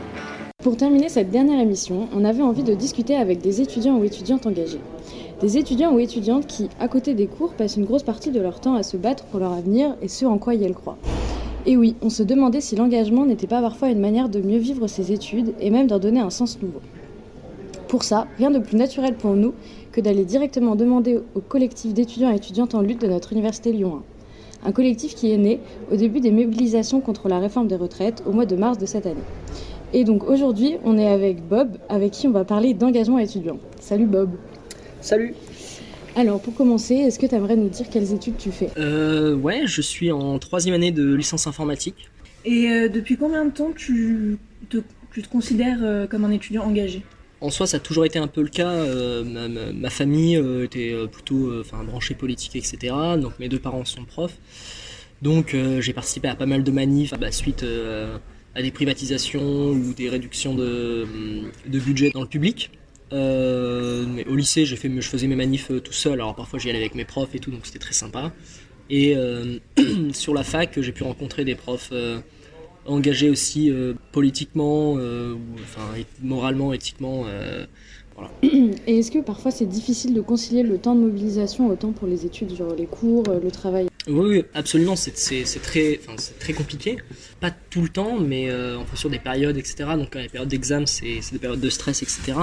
Pour 0.64 0.78
terminer 0.78 1.10
cette 1.10 1.28
dernière 1.28 1.60
émission, 1.60 2.08
on 2.16 2.24
avait 2.24 2.42
envie 2.42 2.62
de 2.62 2.72
discuter 2.72 3.16
avec 3.16 3.42
des 3.42 3.60
étudiants 3.60 3.98
ou 3.98 4.04
étudiantes 4.04 4.46
engagés. 4.46 4.80
Des 5.42 5.58
étudiants 5.58 5.92
ou 5.92 5.98
étudiantes 5.98 6.46
qui, 6.46 6.70
à 6.80 6.88
côté 6.88 7.12
des 7.12 7.26
cours, 7.26 7.52
passent 7.52 7.76
une 7.76 7.84
grosse 7.84 8.02
partie 8.02 8.30
de 8.30 8.40
leur 8.40 8.60
temps 8.60 8.74
à 8.74 8.82
se 8.82 8.96
battre 8.96 9.24
pour 9.24 9.40
leur 9.40 9.52
avenir 9.52 9.94
et 10.00 10.08
ce 10.08 10.24
en 10.24 10.38
quoi 10.38 10.54
ils 10.54 10.72
croient. 10.72 10.96
Et 11.66 11.76
oui, 11.76 11.96
on 12.00 12.08
se 12.08 12.22
demandait 12.22 12.62
si 12.62 12.76
l'engagement 12.76 13.26
n'était 13.26 13.46
pas 13.46 13.60
parfois 13.60 13.90
une 13.90 14.00
manière 14.00 14.30
de 14.30 14.40
mieux 14.40 14.56
vivre 14.56 14.86
ses 14.86 15.12
études 15.12 15.52
et 15.60 15.68
même 15.68 15.86
d'en 15.86 15.98
donner 15.98 16.20
un 16.20 16.30
sens 16.30 16.58
nouveau. 16.62 16.80
Pour 17.86 18.02
ça, 18.02 18.26
rien 18.38 18.50
de 18.50 18.58
plus 18.58 18.78
naturel 18.78 19.16
pour 19.16 19.34
nous 19.34 19.52
que 19.92 20.00
d'aller 20.00 20.24
directement 20.24 20.76
demander 20.76 21.20
au 21.34 21.40
collectif 21.40 21.92
d'étudiants 21.92 22.32
et 22.32 22.36
étudiantes 22.36 22.74
en 22.74 22.80
lutte 22.80 23.02
de 23.02 23.06
notre 23.08 23.34
université 23.34 23.70
Lyon 23.70 24.00
1. 24.64 24.70
Un 24.70 24.72
collectif 24.72 25.14
qui 25.14 25.30
est 25.30 25.36
né 25.36 25.60
au 25.92 25.96
début 25.96 26.20
des 26.20 26.30
mobilisations 26.30 27.02
contre 27.02 27.28
la 27.28 27.38
réforme 27.38 27.68
des 27.68 27.76
retraites 27.76 28.22
au 28.26 28.32
mois 28.32 28.46
de 28.46 28.56
mars 28.56 28.78
de 28.78 28.86
cette 28.86 29.04
année. 29.04 29.20
Et 29.96 30.02
donc 30.02 30.24
aujourd'hui, 30.24 30.74
on 30.84 30.98
est 30.98 31.06
avec 31.06 31.46
Bob, 31.46 31.78
avec 31.88 32.10
qui 32.10 32.26
on 32.26 32.32
va 32.32 32.44
parler 32.44 32.74
d'engagement 32.74 33.18
étudiant. 33.20 33.60
Salut 33.80 34.06
Bob. 34.06 34.30
Salut. 35.00 35.34
Alors 36.16 36.40
pour 36.40 36.52
commencer, 36.52 36.94
est-ce 36.94 37.16
que 37.16 37.26
tu 37.26 37.34
aimerais 37.36 37.54
nous 37.54 37.68
dire 37.68 37.86
quelles 37.90 38.12
études 38.12 38.36
tu 38.36 38.50
fais? 38.50 38.70
Euh, 38.76 39.36
ouais, 39.36 39.62
je 39.66 39.80
suis 39.80 40.10
en 40.10 40.36
troisième 40.40 40.74
année 40.74 40.90
de 40.90 41.14
licence 41.14 41.46
informatique. 41.46 42.10
Et 42.44 42.68
euh, 42.68 42.88
depuis 42.88 43.16
combien 43.16 43.44
de 43.44 43.52
temps 43.52 43.70
tu 43.74 44.36
te, 44.68 44.78
tu 45.12 45.22
te 45.22 45.28
considères 45.28 45.78
euh, 45.82 46.08
comme 46.08 46.24
un 46.24 46.30
étudiant 46.32 46.64
engagé? 46.64 47.02
En 47.40 47.50
soi, 47.50 47.68
ça 47.68 47.76
a 47.76 47.80
toujours 47.80 48.04
été 48.04 48.18
un 48.18 48.26
peu 48.26 48.42
le 48.42 48.48
cas. 48.48 48.70
euh, 48.70 49.22
ma, 49.22 49.46
ma- 49.46 49.72
ma 49.72 49.90
famille 49.90 50.36
euh, 50.36 50.64
était 50.64 50.92
plutôt 51.12 51.46
euh, 51.50 51.64
branchée 51.86 52.14
politique, 52.14 52.56
etc. 52.56 52.94
Donc 53.20 53.38
mes 53.38 53.48
deux 53.48 53.60
parents 53.60 53.84
sont 53.84 54.04
profs. 54.04 54.38
Donc 55.22 55.54
euh, 55.54 55.80
j'ai 55.80 55.92
participé 55.92 56.26
à 56.26 56.34
pas 56.34 56.46
mal 56.46 56.64
de 56.64 56.70
manifs 56.72 57.14
bah, 57.18 57.30
suite 57.30 57.62
euh, 57.62 58.16
à 58.54 58.62
des 58.62 58.70
privatisations 58.70 59.70
ou 59.70 59.94
des 59.94 60.08
réductions 60.08 60.54
de, 60.54 61.06
de 61.66 61.78
budget 61.78 62.10
dans 62.10 62.22
le 62.22 62.28
public. 62.28 62.70
mais 63.12 64.26
au 64.26 64.36
lycée, 64.36 64.64
j'ai 64.64 64.76
fait, 64.76 64.90
je 64.90 65.08
faisais 65.08 65.26
mes 65.26 65.36
manifs 65.36 65.70
tout 65.82 65.92
seul. 65.92 66.14
Alors 66.14 66.34
parfois 66.34 66.58
j'y 66.58 66.70
allais 66.70 66.78
avec 66.78 66.94
mes 66.94 67.04
profs 67.04 67.34
et 67.34 67.38
tout, 67.38 67.50
donc 67.50 67.66
c'était 67.66 67.78
très 67.78 67.94
sympa. 67.94 68.32
Et 68.90 69.16
sur 70.12 70.34
la 70.34 70.44
fac, 70.44 70.80
j'ai 70.80 70.92
pu 70.92 71.02
rencontrer 71.02 71.44
des 71.44 71.54
profs 71.54 71.92
engagés 72.86 73.30
aussi 73.30 73.72
politiquement, 74.12 74.92
enfin, 74.92 75.82
moralement, 76.22 76.72
éthiquement. 76.72 77.26
Et 78.52 78.98
est-ce 78.98 79.10
que 79.10 79.18
parfois 79.18 79.50
c'est 79.50 79.66
difficile 79.66 80.14
de 80.14 80.20
concilier 80.20 80.62
le 80.62 80.78
temps 80.78 80.94
de 80.94 81.00
mobilisation 81.00 81.68
autant 81.68 81.92
pour 81.92 82.06
les 82.06 82.24
études, 82.26 82.52
les 82.78 82.86
cours, 82.86 83.24
le 83.42 83.50
travail 83.50 83.88
oui, 84.06 84.44
absolument, 84.52 84.96
c'est 84.96 85.12
très, 85.62 86.52
compliqué. 86.52 86.98
Pas 87.40 87.50
tout 87.50 87.80
le 87.80 87.88
temps, 87.88 88.18
mais 88.18 88.50
euh, 88.50 88.76
en 88.78 88.84
fonction 88.84 89.08
des 89.08 89.18
périodes, 89.18 89.56
etc. 89.56 89.86
Donc, 89.96 90.10
quand 90.12 90.18
les 90.18 90.28
périodes 90.28 90.48
d'examen, 90.48 90.84
c'est 90.84 91.20
des 91.32 91.38
périodes 91.38 91.60
de 91.60 91.70
stress, 91.70 92.02
etc. 92.02 92.34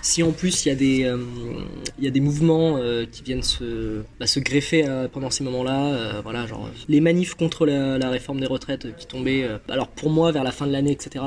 Si 0.00 0.22
en 0.22 0.30
plus 0.30 0.64
il 0.64 0.68
y 0.68 0.72
a 0.72 0.74
des, 0.76 1.04
euh, 1.04 2.20
mouvements 2.20 2.76
euh, 2.78 3.04
qui 3.10 3.22
viennent 3.24 3.42
se, 3.42 4.02
bah, 4.20 4.26
greffer 4.36 4.84
pendant 5.12 5.30
ces 5.30 5.42
moments-là, 5.42 6.20
voilà, 6.22 6.46
genre 6.46 6.70
les 6.88 7.00
manifs 7.00 7.34
contre 7.34 7.66
la, 7.66 8.10
réforme 8.10 8.40
des 8.40 8.46
retraites 8.46 8.96
qui 8.96 9.06
tombaient, 9.06 9.46
alors 9.68 9.88
pour 9.88 10.10
moi 10.10 10.30
vers 10.32 10.44
la 10.44 10.52
fin 10.52 10.66
de 10.66 10.72
l'année, 10.72 10.92
etc. 10.92 11.24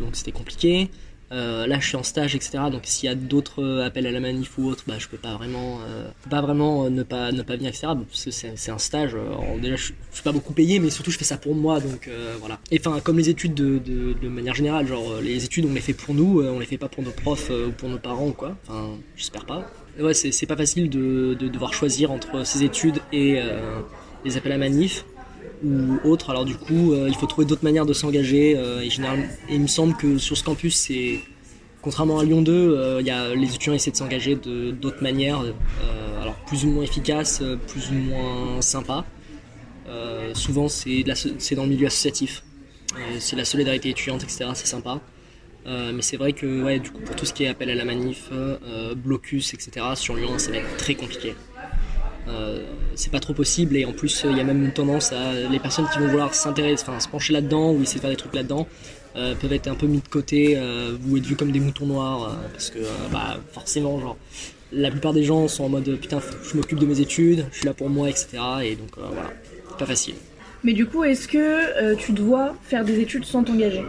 donc 0.00 0.16
c'était 0.16 0.32
compliqué. 0.32 0.90
Euh, 1.34 1.66
là, 1.66 1.80
je 1.80 1.88
suis 1.88 1.96
en 1.96 2.02
stage, 2.02 2.36
etc. 2.36 2.58
Donc, 2.70 2.82
s'il 2.84 3.08
y 3.08 3.12
a 3.12 3.16
d'autres 3.16 3.62
euh, 3.62 3.84
appels 3.84 4.06
à 4.06 4.12
la 4.12 4.20
manif 4.20 4.56
ou 4.56 4.68
autre, 4.68 4.84
bah, 4.86 4.94
je 4.98 5.08
peux 5.08 5.16
pas 5.16 5.34
vraiment, 5.34 5.80
euh, 5.88 6.08
pas 6.30 6.40
vraiment 6.40 6.88
ne 6.88 7.02
pas 7.02 7.32
ne 7.32 7.42
pas 7.42 7.56
venir, 7.56 7.70
etc. 7.70 7.88
Parce 8.08 8.24
que 8.24 8.30
c'est 8.30 8.70
un 8.70 8.78
stage. 8.78 9.16
déjà, 9.60 9.76
je, 9.76 9.92
suis 10.12 10.22
pas 10.22 10.32
beaucoup 10.32 10.52
payé, 10.52 10.78
mais 10.78 10.90
surtout, 10.90 11.10
je 11.10 11.18
fais 11.18 11.24
ça 11.24 11.36
pour 11.36 11.54
moi, 11.54 11.80
donc 11.80 12.08
voilà. 12.38 12.58
Et 12.70 12.78
enfin, 12.78 13.00
comme 13.00 13.18
les 13.18 13.28
études 13.28 13.54
de, 13.54 14.28
manière 14.28 14.54
générale, 14.54 14.86
genre 14.86 15.20
les 15.20 15.44
études, 15.44 15.66
on 15.66 15.74
les 15.74 15.80
fait 15.80 15.92
pour 15.92 16.14
nous, 16.14 16.42
on 16.42 16.58
les 16.58 16.66
fait 16.66 16.78
pas 16.78 16.88
pour 16.88 17.02
nos 17.02 17.10
profs 17.10 17.50
ou 17.50 17.72
pour 17.72 17.88
nos 17.88 17.98
parents, 17.98 18.30
quoi. 18.30 18.56
Enfin, 18.66 18.90
j'espère 19.16 19.44
pas. 19.44 19.66
ouais, 20.00 20.14
c'est 20.14 20.46
pas 20.46 20.56
facile 20.56 20.88
de, 20.88 21.36
de, 21.38 21.48
devoir 21.48 21.74
choisir 21.74 22.10
entre 22.10 22.46
ces 22.46 22.62
études 22.62 23.00
et 23.12 23.40
les 24.24 24.36
appels 24.36 24.52
à 24.52 24.58
manif 24.58 25.04
ou 25.62 25.98
autre. 26.04 26.30
Alors 26.30 26.44
du 26.44 26.56
coup, 26.56 26.92
euh, 26.92 27.08
il 27.08 27.14
faut 27.14 27.26
trouver 27.26 27.46
d'autres 27.46 27.64
manières 27.64 27.86
de 27.86 27.92
s'engager. 27.92 28.56
Euh, 28.56 28.82
et, 28.82 28.88
il 29.50 29.60
me 29.60 29.66
semble 29.66 29.96
que 29.96 30.18
sur 30.18 30.36
ce 30.36 30.44
campus, 30.44 30.76
c'est 30.76 31.20
contrairement 31.82 32.18
à 32.18 32.24
Lyon 32.24 32.42
2, 32.42 32.52
euh, 32.52 33.02
y 33.02 33.10
a, 33.10 33.34
les 33.34 33.48
étudiants 33.48 33.74
essaient 33.74 33.90
de 33.90 33.96
s'engager 33.96 34.36
de 34.36 34.70
d'autres 34.70 35.02
manières, 35.02 35.42
alors 36.22 36.34
plus 36.46 36.64
ou 36.64 36.68
moins 36.68 36.82
efficaces, 36.82 37.42
plus 37.68 37.90
ou 37.90 37.94
moins 37.94 38.60
sympas. 38.62 39.04
souvent, 40.34 40.68
c'est 40.68 41.04
dans 41.04 41.62
le 41.64 41.68
milieu 41.68 41.86
associatif. 41.86 42.42
c'est 43.18 43.36
la 43.36 43.44
solidarité 43.44 43.90
étudiante, 43.90 44.22
etc. 44.22 44.46
C'est 44.54 44.66
sympa. 44.66 45.00
mais 45.66 46.00
c'est 46.02 46.16
vrai 46.16 46.32
que 46.32 46.62
ouais, 46.62 46.78
du 46.78 46.90
coup, 46.90 47.00
pour 47.00 47.16
tout 47.16 47.26
ce 47.26 47.34
qui 47.34 47.44
est 47.44 47.48
appel 47.48 47.68
à 47.68 47.74
la 47.74 47.84
manif, 47.84 48.30
blocus, 48.96 49.52
etc., 49.52 49.86
sur 49.94 50.16
Lyon, 50.16 50.38
ça 50.38 50.50
va 50.50 50.58
être 50.58 50.76
très 50.78 50.94
compliqué. 50.94 51.34
Euh, 52.26 52.62
c'est 52.94 53.12
pas 53.12 53.20
trop 53.20 53.34
possible 53.34 53.76
et 53.76 53.84
en 53.84 53.92
plus 53.92 54.24
il 54.28 54.36
y 54.36 54.40
a 54.40 54.44
même 54.44 54.64
une 54.64 54.72
tendance 54.72 55.12
à 55.12 55.34
les 55.50 55.58
personnes 55.58 55.86
qui 55.92 55.98
vont 55.98 56.08
vouloir 56.08 56.34
s'intéresser, 56.34 56.82
enfin 56.86 56.98
se 56.98 57.08
pencher 57.08 57.34
là-dedans 57.34 57.72
ou 57.72 57.82
essayer 57.82 57.96
de 57.96 58.00
faire 58.00 58.10
des 58.10 58.16
trucs 58.16 58.34
là-dedans 58.34 58.66
euh, 59.16 59.34
peuvent 59.34 59.52
être 59.52 59.68
un 59.68 59.74
peu 59.74 59.86
mis 59.86 60.00
de 60.00 60.08
côté 60.08 60.54
euh, 60.56 60.96
ou 61.06 61.18
être 61.18 61.26
vus 61.26 61.36
comme 61.36 61.52
des 61.52 61.60
moutons 61.60 61.86
noirs 61.86 62.38
parce 62.52 62.70
que 62.70 62.78
bah, 63.12 63.36
forcément 63.52 64.00
genre 64.00 64.16
la 64.72 64.90
plupart 64.90 65.12
des 65.12 65.22
gens 65.22 65.48
sont 65.48 65.64
en 65.64 65.68
mode 65.68 65.98
putain 66.00 66.20
je 66.50 66.56
m'occupe 66.56 66.78
de 66.78 66.86
mes 66.86 67.00
études, 67.00 67.44
je 67.52 67.58
suis 67.58 67.66
là 67.66 67.74
pour 67.74 67.90
moi 67.90 68.08
etc 68.08 68.26
et 68.62 68.74
donc 68.76 68.96
voilà 68.96 69.30
pas 69.78 69.86
facile. 69.86 70.14
Mais 70.62 70.72
du 70.72 70.86
coup 70.86 71.04
est-ce 71.04 71.28
que 71.28 71.94
tu 71.96 72.12
dois 72.12 72.54
faire 72.62 72.86
des 72.86 73.00
études 73.00 73.26
sans 73.26 73.44
t'engager? 73.44 73.84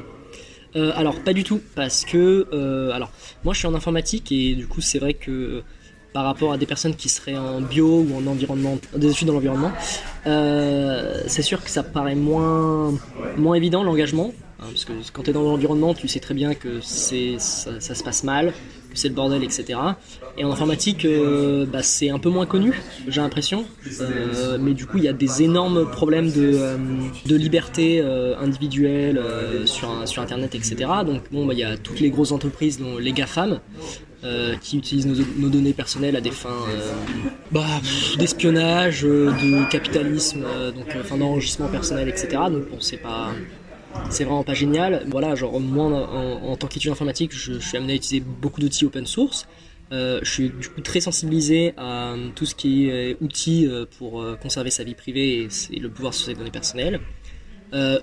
Alors 0.74 1.21
pas 1.21 1.32
du 1.32 1.45
tout 1.45 1.62
parce 1.74 2.04
que 2.04 2.91
alors 2.91 3.12
moi 3.45 3.54
je 3.54 3.60
suis 3.60 3.67
en 3.67 3.76
informatique 3.76 4.30
et 4.34 4.56
du 4.56 4.67
coup 4.67 4.82
c'est 4.82 5.00
vrai 5.00 5.13
que 5.13 5.63
par 6.15 6.23
rapport 6.23 6.54
à 6.54 6.58
des 6.58 6.65
personnes 6.65 6.95
qui 6.95 7.10
seraient 7.10 7.36
en 7.36 7.60
bio 7.60 8.06
ou 8.10 8.17
en 8.17 8.25
environnement, 8.25 8.78
des 8.95 9.12
études 9.12 9.28
dans 9.28 9.34
l'environnement, 9.34 9.73
euh, 10.28 11.21
c'est 11.28 11.41
sûr 11.41 11.62
que 11.62 11.69
ça 11.69 11.84
paraît 11.84 12.15
moins, 12.15 12.93
moins 13.36 13.56
évident 13.56 13.84
l'engagement. 13.84 14.32
Hein, 14.62 14.67
parce 14.69 14.86
que 14.86 14.93
quand 15.12 15.23
tu 15.23 15.32
es 15.32 15.34
dans 15.34 15.43
l'environnement, 15.43 15.93
tu 15.93 16.08
sais 16.08 16.21
très 16.21 16.34
bien 16.34 16.54
que 16.54 16.80
ça, 16.80 17.17
se 17.17 18.04
passe 18.06 18.23
mal, 18.23 18.54
que 18.91 18.97
c'est 18.97 19.10
le 19.10 19.13
bordel, 19.13 19.43
etc. 19.43 19.78
Et 20.38 20.45
en 20.45 20.54
informatique, 20.54 21.04
euh, 21.04 21.65
bah, 21.65 21.84
c'est 21.84 22.10
un 22.10 22.19
peu 22.19 22.30
moins 22.30 22.45
connu, 22.45 22.82
j'ai 23.10 23.19
l'impression. 23.19 23.65
Euh, 23.99 24.58
mais 24.58 24.73
du 24.73 24.86
coup, 24.86 24.99
il 24.99 25.04
y 25.04 25.10
a 25.10 25.13
des 25.13 25.43
énormes 25.43 25.91
problèmes 25.91 26.32
de, 26.32 26.78
de 27.25 27.36
liberté 27.36 27.99
individuelle 28.39 29.21
sur, 29.65 30.08
sur 30.08 30.21
Internet, 30.21 30.56
etc. 30.56 30.78
Donc, 31.06 31.23
bon, 31.30 31.45
bah, 31.45 31.54
il 31.54 31.60
y 31.60 31.65
a 31.65 31.75
toutes 31.75 31.99
les 31.99 32.10
grosses 32.10 32.32
entreprises, 32.32 32.80
dont 32.80 32.97
les 32.99 33.12
GAFAM, 33.12 33.60
euh, 34.25 34.55
qui 34.57 34.79
utilisent 34.79 35.05
nos, 35.05 35.49
données 35.49 35.73
personnelles 35.73 36.15
à 36.15 36.21
des 36.21 36.31
fins 36.31 36.49
euh, 36.49 36.91
bah, 37.51 37.63
d'espionnage, 38.17 39.05
euh, 39.05 39.29
de 39.29 39.69
capitalisme, 39.69 40.43
donc 40.75 40.88
enfin 40.99 41.17
d'enregistrement 41.17 41.69
personnel, 41.69 42.09
etc. 42.09 42.29
Donc 42.49 42.67
bon, 42.71 42.77
c'est 42.79 42.97
pas 42.97 43.33
c'est 44.09 44.23
vraiment 44.23 44.43
pas 44.43 44.55
génial. 44.55 45.05
Voilà, 45.11 45.35
genre 45.35 45.59
moi 45.59 45.85
en, 45.85 46.57
tant 46.57 46.65
qu'étudiant 46.65 46.93
informatique, 46.93 47.35
je, 47.35 47.59
suis 47.59 47.77
amené 47.77 47.93
à 47.93 47.95
utiliser 47.97 48.25
beaucoup 48.41 48.61
d'outils 48.61 48.85
open 48.85 49.05
source. 49.05 49.47
je 49.91 50.19
suis 50.23 50.49
du 50.49 50.69
coup 50.69 50.81
très 50.81 51.01
sensibilisé 51.01 51.75
à 51.77 52.15
tout 52.33 52.47
ce 52.47 52.55
qui 52.55 52.89
est 52.89 53.17
outils 53.21 53.69
pour 53.99 54.25
conserver 54.41 54.71
sa 54.71 54.83
vie 54.83 54.95
privée 54.95 55.47
et, 55.71 55.79
le 55.79 55.89
pouvoir 55.89 56.15
sur 56.15 56.25
ses 56.25 56.33
données 56.33 56.49
personnelles. 56.49 56.99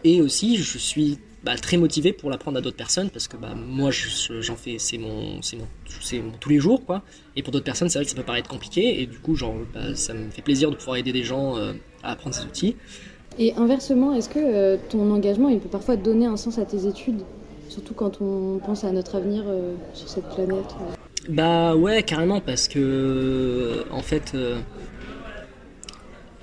et 0.05 0.23
aussi, 0.23 0.57
je 0.57 0.79
suis 0.79 1.19
bah, 1.45 1.57
très 1.57 1.77
motivé 1.77 2.13
pour 2.13 2.31
l'apprendre 2.31 2.59
à 2.59 2.61
d'autres 2.61 2.77
personnes 2.77 3.11
parce 3.11 3.27
que 3.27 3.37
bah, 3.37 3.55
moi 3.55 3.91
j'en 3.91 4.57
fais 4.57 4.77
c'est 4.79 4.99
mon 4.99 5.43
c'est 5.43 5.57
mon, 5.57 6.31
tous 6.39 6.49
les 6.49 6.59
jours 6.59 6.85
quoi. 6.85 7.03
Et 7.37 7.43
pour 7.43 7.53
d'autres 7.53 7.65
personnes 7.65 7.89
c'est 7.89 7.99
vrai 7.99 8.05
que 8.05 8.11
ça 8.11 8.17
peut 8.17 8.23
paraître 8.23 8.49
compliqué 8.49 9.03
et 9.03 9.07
du 9.07 9.19
coup 9.19 9.35
genre 9.35 9.55
bah, 9.75 9.95
ça 9.95 10.15
me 10.15 10.31
fait 10.31 10.43
plaisir 10.43 10.71
de 10.71 10.77
pouvoir 10.77 10.97
aider 10.97 11.13
des 11.13 11.25
gens 11.25 11.57
euh, 11.57 11.73
à 12.03 12.13
apprendre 12.13 12.35
ces 12.35 12.45
outils. 12.45 12.77
Et 13.39 13.55
inversement 13.55 14.15
est-ce 14.15 14.29
que 14.29 14.39
euh, 14.39 14.77
ton 14.89 15.11
engagement 15.11 15.49
il 15.49 15.59
peut 15.59 15.69
parfois 15.69 15.97
donner 15.97 16.27
un 16.27 16.37
sens 16.37 16.59
à 16.59 16.65
tes 16.65 16.87
études? 16.87 17.23
Surtout 17.69 17.95
quand 17.95 18.21
on 18.21 18.59
pense 18.59 18.85
à 18.85 18.93
notre 18.93 19.17
avenir 19.17 19.43
euh, 19.47 19.75
sur 19.95 20.09
cette 20.09 20.29
planète 20.29 20.75
bah 21.29 21.77
ouais 21.77 22.03
carrément 22.03 22.41
parce 22.41 22.67
que 22.67 23.85
en 23.93 24.03
fait 24.03 24.35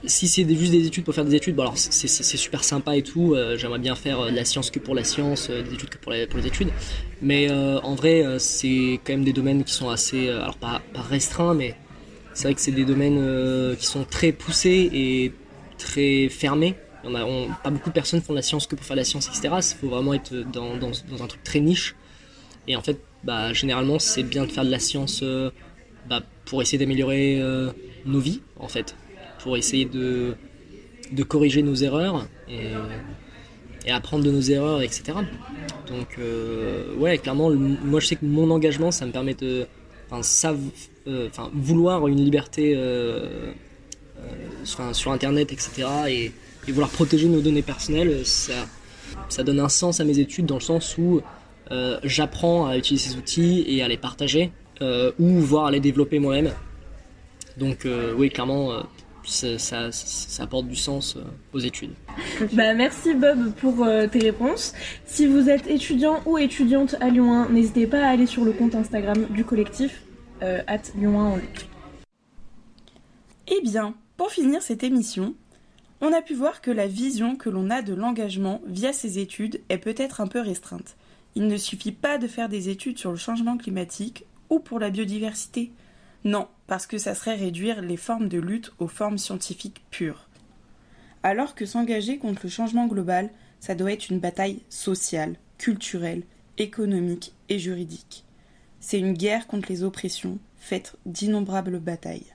si 0.05 0.27
c'est 0.27 0.47
juste 0.47 0.71
des 0.71 0.85
études 0.85 1.03
pour 1.03 1.13
faire 1.13 1.25
des 1.25 1.35
études, 1.35 1.55
bon 1.55 1.63
alors 1.63 1.77
c'est 1.77 2.07
super 2.37 2.63
sympa 2.63 2.95
et 2.95 3.01
tout. 3.01 3.33
Euh, 3.33 3.57
j'aimerais 3.57 3.79
bien 3.79 3.95
faire 3.95 4.19
euh, 4.21 4.31
de 4.31 4.35
la 4.35 4.45
science 4.45 4.71
que 4.71 4.79
pour 4.79 4.95
la 4.95 5.03
science, 5.03 5.49
euh, 5.49 5.61
des 5.61 5.73
études 5.73 5.89
que 5.89 5.97
pour 5.97 6.11
les, 6.11 6.47
études. 6.47 6.69
Mais 7.21 7.51
en 7.51 7.95
vrai, 7.95 8.23
c'est 8.39 8.99
quand 9.03 9.13
même 9.13 9.25
des 9.25 9.33
domaines 9.33 9.63
qui 9.63 9.73
sont 9.73 9.89
assez, 9.89 10.29
alors 10.29 10.55
pas, 10.55 10.81
restreints, 10.93 11.53
mais 11.53 11.75
c'est 12.33 12.43
vrai 12.43 12.53
que 12.53 12.61
c'est 12.61 12.71
des 12.71 12.85
domaines 12.85 13.75
qui 13.77 13.85
sont 13.85 14.05
très 14.05 14.31
poussés 14.31 14.89
et 14.93 15.33
très 15.77 16.29
fermés. 16.29 16.75
On 17.03 17.15
a, 17.15 17.25
pas 17.61 17.69
beaucoup 17.69 17.89
de 17.89 17.93
personnes 17.93 18.21
font 18.21 18.33
de 18.33 18.37
la 18.37 18.41
science 18.41 18.67
que 18.67 18.75
pour 18.75 18.85
faire 18.85 18.95
de 18.95 19.01
la 19.01 19.05
science, 19.05 19.27
etc. 19.27 19.49
Il 19.57 19.77
faut 19.81 19.89
vraiment 19.89 20.13
être 20.13 20.33
dans, 20.33 20.75
un 20.75 21.27
truc 21.27 21.43
très 21.43 21.59
niche. 21.59 21.95
Et 22.67 22.77
en 22.77 22.81
fait, 22.81 22.99
bah, 23.25 23.51
généralement, 23.51 23.99
c'est 23.99 24.23
bien 24.23 24.45
de 24.45 24.51
faire 24.51 24.63
de 24.63 24.71
la 24.71 24.79
science 24.79 25.21
bah, 26.09 26.21
pour 26.45 26.61
essayer 26.61 26.77
d'améliorer 26.77 27.41
nos 28.05 28.19
vies, 28.19 28.41
en 28.57 28.69
fait 28.69 28.95
pour 29.39 29.57
essayer 29.57 29.85
de, 29.85 30.35
de 31.11 31.23
corriger 31.23 31.63
nos 31.63 31.75
erreurs 31.75 32.27
et, 32.49 33.91
apprendre 33.91 34.23
de 34.23 34.29
nos 34.29 34.41
erreurs, 34.41 34.83
etc. 34.83 35.13
Donc, 35.87 36.17
euh, 36.19 36.95
ouais, 36.97 37.17
clairement, 37.17 37.49
moi 37.49 37.99
je 37.99 38.05
sais 38.05 38.15
que 38.15 38.25
mon 38.25 38.51
engagement, 38.51 38.91
ça 38.91 39.07
me 39.07 39.11
permet 39.11 39.33
de 39.33 39.65
enfin, 40.11 40.53
euh, 41.07 41.27
vouloir 41.53 42.07
une 42.07 42.23
liberté 42.23 42.73
euh, 42.75 43.51
enfin, 44.61 44.93
sur 44.93 45.11
Internet, 45.11 45.51
etc. 45.51 45.87
Et, 46.07 46.31
et, 46.67 46.71
vouloir 46.71 46.91
protéger 46.91 47.27
nos 47.27 47.41
données 47.41 47.63
personnelles, 47.63 48.23
ça, 48.25 48.67
ça 49.27 49.41
donne 49.43 49.59
un 49.59 49.69
sens 49.69 49.99
à 49.99 50.03
mes 50.03 50.19
études 50.19 50.45
dans 50.45 50.55
le 50.55 50.61
sens 50.61 50.95
où 50.99 51.21
j'apprends 52.03 52.67
à 52.67 52.77
utiliser 52.77 53.09
ces 53.09 53.15
outils 53.15 53.63
et 53.67 53.81
à 53.81 53.87
les 53.87 53.97
partager, 53.97 54.51
ou 54.81 55.39
voire 55.39 55.65
à 55.65 55.71
les 55.71 55.79
développer 55.79 56.19
moi-même. 56.19 56.51
Donc, 57.57 57.87
oui, 58.17 58.29
clairement 58.29 58.83
ça, 59.23 59.89
apporte 60.39 60.67
du 60.67 60.75
sens 60.75 61.15
euh, 61.15 61.23
aux 61.53 61.59
études. 61.59 61.93
Bah, 62.53 62.73
merci 62.73 63.13
Bob 63.13 63.51
pour 63.53 63.83
euh, 63.83 64.07
tes 64.07 64.19
réponses. 64.19 64.73
Si 65.05 65.27
vous 65.27 65.49
êtes 65.49 65.67
étudiant 65.67 66.21
ou 66.25 66.37
étudiante 66.37 66.95
à 66.99 67.09
Lyon 67.09 67.33
1, 67.33 67.49
n'hésitez 67.49 67.87
pas 67.87 68.03
à 68.03 68.09
aller 68.09 68.25
sur 68.25 68.45
le 68.45 68.51
compte 68.51 68.75
Instagram 68.75 69.25
du 69.29 69.43
collectif, 69.43 70.03
euh, 70.41 70.61
at 70.67 70.81
Lyon 70.95 71.19
1 71.19 71.25
en. 71.25 71.39
Eh 73.47 73.61
bien, 73.63 73.95
pour 74.17 74.31
finir 74.31 74.61
cette 74.61 74.83
émission, 74.83 75.35
on 76.01 76.13
a 76.13 76.21
pu 76.21 76.33
voir 76.33 76.61
que 76.61 76.71
la 76.71 76.87
vision 76.87 77.35
que 77.35 77.49
l'on 77.49 77.69
a 77.69 77.81
de 77.81 77.93
l'engagement 77.93 78.61
via 78.67 78.93
ses 78.93 79.19
études 79.19 79.61
est 79.69 79.79
peut-être 79.79 80.21
un 80.21 80.27
peu 80.27 80.39
restreinte. 80.39 80.95
Il 81.35 81.47
ne 81.47 81.57
suffit 81.57 81.91
pas 81.91 82.17
de 82.17 82.27
faire 82.27 82.49
des 82.49 82.69
études 82.69 82.97
sur 82.97 83.11
le 83.11 83.17
changement 83.17 83.57
climatique 83.57 84.25
ou 84.49 84.59
pour 84.59 84.79
la 84.79 84.89
biodiversité. 84.89 85.71
Non, 86.25 86.47
parce 86.67 86.85
que 86.85 86.97
ça 86.97 87.15
serait 87.15 87.35
réduire 87.35 87.81
les 87.81 87.97
formes 87.97 88.27
de 88.27 88.39
lutte 88.39 88.73
aux 88.79 88.87
formes 88.87 89.17
scientifiques 89.17 89.83
pures. 89.89 90.27
Alors 91.23 91.55
que 91.55 91.65
s'engager 91.65 92.17
contre 92.17 92.41
le 92.43 92.49
changement 92.49 92.87
global, 92.87 93.29
ça 93.59 93.75
doit 93.75 93.91
être 93.91 94.09
une 94.09 94.19
bataille 94.19 94.61
sociale, 94.69 95.35
culturelle, 95.57 96.23
économique 96.57 97.33
et 97.47 97.59
juridique. 97.59 98.25
C'est 98.79 98.99
une 98.99 99.13
guerre 99.13 99.47
contre 99.47 99.69
les 99.69 99.83
oppressions, 99.83 100.39
faite 100.57 100.95
d'innombrables 101.05 101.79
batailles. 101.79 102.33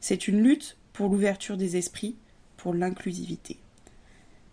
C'est 0.00 0.28
une 0.28 0.42
lutte 0.42 0.76
pour 0.92 1.08
l'ouverture 1.08 1.56
des 1.56 1.76
esprits, 1.76 2.16
pour 2.56 2.74
l'inclusivité. 2.74 3.58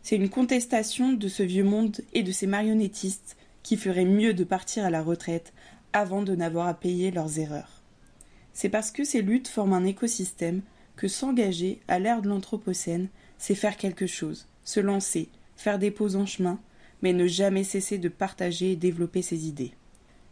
C'est 0.04 0.16
une 0.16 0.30
contestation 0.30 1.14
de 1.14 1.28
ce 1.28 1.44
vieux 1.44 1.64
monde 1.64 1.98
et 2.14 2.24
de 2.24 2.32
ces 2.32 2.48
marionnettistes 2.48 3.38
qui 3.64 3.78
feraient 3.78 4.06
mieux 4.06 4.34
de 4.34 4.44
partir 4.44 4.86
à 4.86 4.90
la 4.90 5.02
retraite 5.02 5.54
avant 5.94 6.22
de 6.22 6.36
n'avoir 6.36 6.68
à 6.68 6.74
payer 6.74 7.12
leurs 7.12 7.40
erreurs. 7.40 7.79
C'est 8.60 8.68
parce 8.68 8.92
que 8.92 9.06
ces 9.06 9.22
luttes 9.22 9.48
forment 9.48 9.72
un 9.72 9.86
écosystème 9.86 10.64
que 10.98 11.08
s'engager 11.08 11.80
à 11.88 11.98
l'ère 11.98 12.22
de 12.22 12.28
l'Anthropocène, 12.28 13.08
c'est 13.38 13.56
faire 13.56 13.78
quelque 13.78 14.06
chose, 14.06 14.50
se 14.66 14.82
lancer, 14.82 15.30
faire 15.56 15.80
des 15.80 15.92
pauses 15.92 16.18
en 16.18 16.26
chemin, 16.26 16.60
mais 17.02 17.14
ne 17.14 17.26
jamais 17.26 17.64
cesser 17.64 18.00
de 18.00 18.10
partager 18.10 18.74
et 18.74 18.76
développer 18.76 19.22
ses 19.22 19.48
idées. 19.48 19.72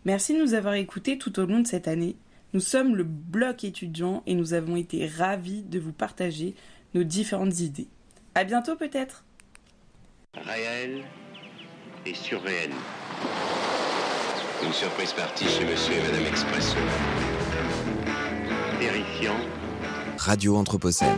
Merci 0.03 0.33
de 0.33 0.41
nous 0.41 0.55
avoir 0.55 0.73
écoutés 0.73 1.17
tout 1.17 1.39
au 1.39 1.45
long 1.45 1.61
de 1.61 1.67
cette 1.67 1.87
année. 1.87 2.17
Nous 2.51 2.59
sommes 2.59 2.97
le 2.97 3.05
bloc 3.05 3.63
étudiant 3.63 4.23
et 4.25 4.35
nous 4.35 4.53
avons 4.53 4.75
été 4.75 5.07
ravis 5.07 5.61
de 5.61 5.79
vous 5.79 5.93
partager 5.93 6.53
nos 6.95 7.05
différentes 7.05 7.61
idées. 7.61 7.87
À 8.35 8.43
bientôt 8.43 8.75
peut-être. 8.75 9.23
Réel 10.33 11.05
et 12.05 12.13
surréel. 12.13 12.71
Une 14.65 14.73
surprise 14.73 15.13
partie 15.13 15.47
chez 15.47 15.63
Monsieur 15.63 15.93
et 15.93 16.01
Madame 16.01 16.25
Expresso. 16.25 16.75
Radio 20.17 20.55
Anthropocène. 20.57 21.17